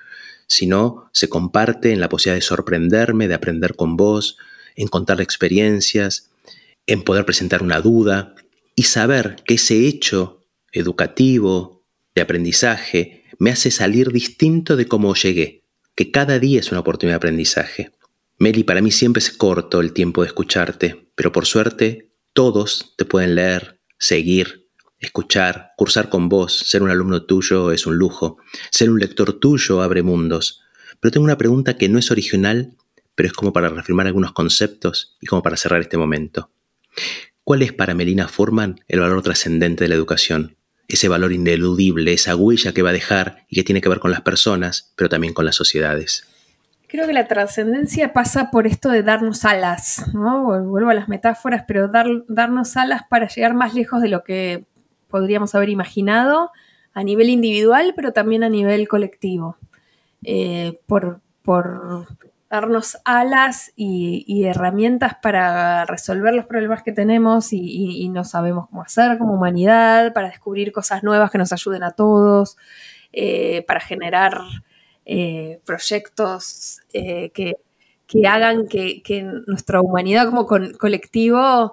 sino 0.47 1.11
se 1.13 1.29
comparte 1.29 1.93
en 1.93 2.01
la 2.01 2.09
posibilidad 2.09 2.37
de 2.37 2.43
sorprenderme, 2.43 3.29
de 3.29 3.35
aprender 3.35 3.75
con 3.75 3.97
vos, 3.97 4.39
en 4.77 4.89
contar 4.89 5.21
experiencias, 5.21 6.31
en 6.87 7.03
poder 7.03 7.25
presentar 7.27 7.63
una 7.63 7.81
duda 7.81 8.35
y 8.75 8.85
saber 8.85 9.37
que 9.45 9.55
ese 9.55 9.87
hecho 9.87 10.45
educativo, 10.73 11.85
de 12.15 12.23
aprendizaje, 12.23 13.22
me 13.43 13.51
hace 13.51 13.73
salir 13.73 14.13
distinto 14.13 14.77
de 14.77 14.87
cómo 14.87 15.17
llegué, 15.17 15.65
que 15.97 16.13
cada 16.13 16.39
día 16.39 16.61
es 16.61 16.71
una 16.71 16.79
oportunidad 16.79 17.15
de 17.15 17.17
aprendizaje. 17.17 17.91
Meli, 18.39 18.63
para 18.63 18.81
mí 18.81 18.93
siempre 18.93 19.19
es 19.19 19.33
corto 19.33 19.81
el 19.81 19.93
tiempo 19.93 20.23
de 20.23 20.29
escucharte, 20.29 21.09
pero 21.17 21.33
por 21.33 21.45
suerte 21.45 22.13
todos 22.35 22.95
te 22.97 23.05
pueden 23.05 23.35
leer, 23.35 23.81
seguir, 23.99 24.69
escuchar, 25.01 25.73
cursar 25.77 26.09
con 26.09 26.29
vos, 26.29 26.57
ser 26.57 26.85
un 26.85 26.91
alumno 26.91 27.25
tuyo 27.25 27.73
es 27.73 27.85
un 27.85 27.97
lujo, 27.97 28.37
ser 28.71 28.91
un 28.91 29.01
lector 29.01 29.33
tuyo 29.41 29.83
abre 29.83 30.05
mundos. 30.05 30.63
Pero 31.01 31.11
tengo 31.11 31.25
una 31.25 31.37
pregunta 31.37 31.77
que 31.77 31.89
no 31.89 31.99
es 31.99 32.13
original, 32.13 32.77
pero 33.17 33.27
es 33.27 33.33
como 33.33 33.53
para 33.53 33.71
reafirmar 33.71 34.07
algunos 34.07 34.31
conceptos 34.31 35.17
y 35.21 35.27
como 35.27 35.43
para 35.43 35.57
cerrar 35.57 35.81
este 35.81 35.99
momento. 35.99 36.53
¿Cuál 37.43 37.63
es 37.63 37.73
para 37.73 37.97
Melina 37.97 38.29
Forman 38.29 38.85
el 38.87 39.01
valor 39.01 39.21
trascendente 39.21 39.83
de 39.83 39.89
la 39.89 39.97
educación? 39.97 40.57
Ese 40.89 41.09
valor 41.09 41.33
ineludible, 41.33 42.13
esa 42.13 42.37
huella 42.37 42.73
que 42.73 42.83
va 42.83 42.91
a 42.91 42.95
dejar 42.95 43.45
y 43.49 43.57
que 43.57 43.65
tiene 43.65 43.81
que 43.81 43.89
ver 43.89 44.01
con 44.01 44.11
las 44.11 44.21
personas, 44.21 44.93
pero 44.97 45.09
también 45.09 45.35
con 45.35 45.45
las 45.45 45.57
sociedades. 45.57 46.27
Creo 46.89 47.07
que 47.07 47.15
la 47.15 47.27
trascendencia 47.27 48.13
pasa 48.13 48.51
por 48.51 48.67
esto 48.67 48.91
de 48.91 49.03
darnos 49.03 49.47
alas, 49.47 50.13
¿no? 50.13 50.45
Vuelvo 50.65 50.91
a 50.91 50.95
las 50.95 51.09
metáforas, 51.09 51.65
pero 51.67 51.89
dar, 51.89 52.07
darnos 52.29 52.77
alas 52.77 53.03
para 53.09 53.29
llegar 53.29 53.55
más 53.55 53.73
lejos 53.73 54.03
de 54.03 54.09
lo 54.09 54.25
que 54.25 54.67
podríamos 55.09 55.55
haber 55.55 55.71
imaginado 55.71 56.51
a 56.93 57.03
nivel 57.03 57.31
individual, 57.31 57.95
pero 57.97 58.13
también 58.13 58.45
a 58.45 58.51
nivel 58.51 58.89
colectivo. 58.89 59.57
Eh, 60.23 60.81
por, 60.87 61.21
por 61.43 62.07
darnos 62.53 62.99
alas 63.07 63.73
y, 63.77 64.45
herramientas 64.45 65.15
para 65.23 65.87
resolver 65.87 66.35
los 66.35 66.45
problemas 66.45 66.83
que 66.83 66.93
tenemos 66.93 67.55
y, 67.55 68.11
no 68.11 68.25
sabemos 68.25 68.69
cómo 68.69 68.83
hacer 68.83 69.17
como 69.17 69.33
humanidad, 69.33 70.13
para 70.13 70.29
descubrir 70.29 70.71
cosas 70.71 71.03
nuevas 71.03 71.31
que 71.31 71.39
nos 71.39 71.51
ayuden 71.51 71.83
a 71.83 71.93
todos, 71.93 72.59
eh, 73.11 73.65
para 73.67 73.81
generar 73.81 74.39
eh, 75.07 75.61
proyectos 75.65 76.83
eh, 76.93 77.31
que, 77.31 77.57
hagan 78.29 78.69
que, 78.69 79.03
nuestra 79.47 79.81
humanidad 79.81 80.27
como 80.27 80.47
colectivo 80.47 81.73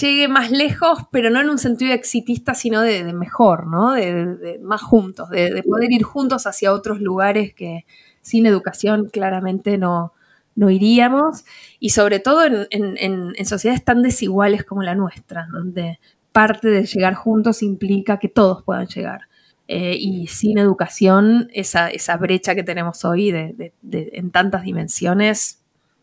llegue 0.00 0.28
más 0.28 0.52
lejos, 0.52 1.00
pero 1.10 1.30
no 1.30 1.40
en 1.40 1.50
un 1.50 1.58
sentido 1.58 1.94
exitista, 1.94 2.54
sino 2.54 2.80
de, 2.80 3.12
mejor, 3.12 3.66
¿no? 3.66 3.94
De, 3.94 4.60
más 4.62 4.82
juntos, 4.82 5.30
de 5.30 5.64
poder 5.68 5.90
ir 5.90 6.04
juntos 6.04 6.46
hacia 6.46 6.72
otros 6.72 7.00
lugares 7.00 7.54
que, 7.54 7.86
sin 8.22 8.46
educación 8.46 9.10
claramente 9.10 9.76
no, 9.76 10.14
no 10.54 10.70
iríamos, 10.70 11.44
y 11.78 11.90
sobre 11.90 12.20
todo 12.20 12.44
en, 12.44 13.44
sociedades 13.44 13.84
tan 13.84 14.02
desiguales 14.02 14.64
como 14.64 14.82
la 14.82 14.94
nuestra, 14.94 15.46
donde 15.52 15.98
parte 16.32 16.68
de 16.68 16.86
llegar 16.86 17.14
juntos 17.14 17.62
implica 17.62 18.18
que 18.18 18.28
todos 18.28 18.62
puedan 18.62 18.86
llegar. 18.86 19.22
Eh, 19.68 19.96
y 19.98 20.26
sin 20.26 20.58
educación, 20.58 21.48
esa, 21.52 21.88
esa, 21.88 22.16
brecha 22.16 22.54
que 22.54 22.62
tenemos 22.62 23.04
hoy 23.04 23.30
en 23.30 24.30
tantas 24.30 24.64
dimensiones, 24.64 25.62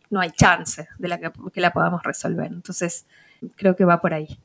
no 0.10 0.20
hay 0.20 0.32
chance 0.32 0.88
de 0.98 1.08
la 1.08 1.20
que, 1.20 1.32
que 1.54 1.62
la 1.62 1.72
podamos 1.72 2.02
resolver. 2.04 2.48
Entonces, 2.52 3.06
creo 3.56 3.76
que 3.76 3.86
va 3.86 4.02
por 4.02 4.14
ahí. 4.14 4.40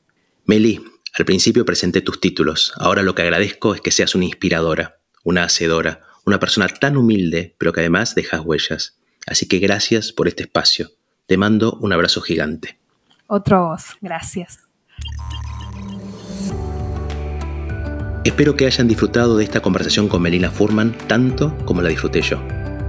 Meli, 0.45 0.83
al 1.17 1.25
principio 1.25 1.65
presenté 1.65 2.01
tus 2.01 2.19
títulos. 2.19 2.73
Ahora 2.77 3.01
lo 3.01 3.15
que 3.15 3.23
agradezco 3.23 3.73
es 3.73 3.81
que 3.81 3.91
seas 3.91 4.15
una 4.15 4.25
inspiradora, 4.25 4.97
una 5.23 5.43
hacedora, 5.43 6.01
una 6.25 6.39
persona 6.39 6.67
tan 6.67 6.97
humilde, 6.97 7.55
pero 7.57 7.71
que 7.71 7.81
además 7.81 8.15
dejas 8.15 8.41
huellas. 8.43 8.97
Así 9.27 9.47
que 9.47 9.59
gracias 9.59 10.11
por 10.11 10.27
este 10.27 10.43
espacio. 10.43 10.91
Te 11.27 11.37
mando 11.37 11.73
un 11.81 11.93
abrazo 11.93 12.21
gigante. 12.21 12.77
Otro 13.27 13.69
voz, 13.69 13.97
gracias. 14.01 14.59
Espero 18.23 18.55
que 18.55 18.65
hayan 18.65 18.87
disfrutado 18.87 19.37
de 19.37 19.43
esta 19.43 19.61
conversación 19.61 20.07
con 20.07 20.21
Melina 20.21 20.49
Furman 20.49 20.97
tanto 21.07 21.55
como 21.65 21.81
la 21.81 21.89
disfruté 21.89 22.21
yo. 22.21 22.41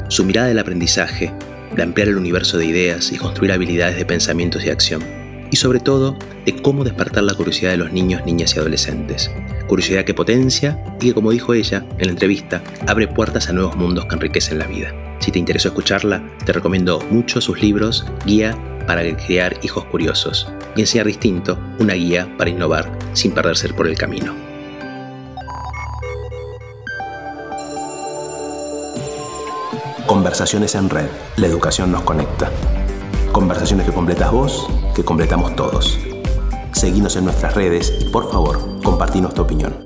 Su 0.09 0.25
mirada 0.25 0.49
del 0.49 0.59
aprendizaje, 0.59 1.33
de 1.75 1.83
ampliar 1.83 2.09
el 2.09 2.17
universo 2.17 2.57
de 2.59 2.67
ideas 2.67 3.13
y 3.13 3.19
construir 3.19 3.53
habilidades 3.53 3.97
de 3.97 4.07
pensamientos 4.07 4.65
y 4.65 4.71
acción 4.71 5.03
y 5.51 5.57
sobre 5.57 5.81
todo 5.81 6.19
de 6.45 6.61
cómo 6.63 6.85
despertar 6.85 7.25
la 7.25 7.35
curiosidad 7.35 7.71
de 7.71 7.77
los 7.77 7.93
niños, 7.93 8.25
niñas 8.25 8.57
y 8.57 8.61
adolescentes. 8.61 9.31
Curiosidad 9.67 10.05
que 10.05 10.15
potencia 10.15 10.83
y 11.01 11.09
que, 11.09 11.15
como 11.15 11.33
dijo 11.33 11.55
ella 11.55 11.85
en 11.99 12.07
la 12.07 12.13
entrevista, 12.13 12.63
abre 12.87 13.09
puertas 13.09 13.49
a 13.49 13.53
nuevos 13.53 13.77
mundos 13.77 14.07
que 14.07 14.15
enriquecen 14.15 14.59
la 14.59 14.67
vida. 14.67 14.93
Si 15.19 15.33
te 15.33 15.39
interesó 15.39 15.69
escucharla, 15.69 16.23
te 16.45 16.53
recomiendo 16.53 17.01
mucho 17.11 17.41
sus 17.41 17.61
libros 17.61 18.07
Guía 18.25 18.57
para 18.87 19.03
crear 19.17 19.59
hijos 19.63 19.85
curiosos 19.87 20.49
y 20.77 20.81
Enseñar 20.81 21.07
Distinto, 21.07 21.59
una 21.79 21.95
guía 21.95 22.33
para 22.39 22.51
innovar 22.51 22.91
sin 23.13 23.33
perderse 23.33 23.69
por 23.75 23.89
el 23.89 23.99
camino. 23.99 24.35
Conversaciones 30.07 30.75
en 30.77 30.89
red. 30.89 31.09
La 31.37 31.49
educación 31.49 31.91
nos 31.91 32.03
conecta. 32.03 32.51
Conversaciones 33.33 33.87
que 33.87 33.93
completas 33.93 34.31
vos, 34.31 34.69
que 34.95 35.05
completamos 35.05 35.57
todos. 35.57 35.99
Seguinos 36.77 37.17
en 37.17 37.25
nuestras 37.25 37.55
redes 37.55 37.91
y 38.01 38.05
por 38.05 38.31
favor, 38.31 38.61
compartí 38.83 39.19
nuestra 39.23 39.43
opinión. 39.43 39.86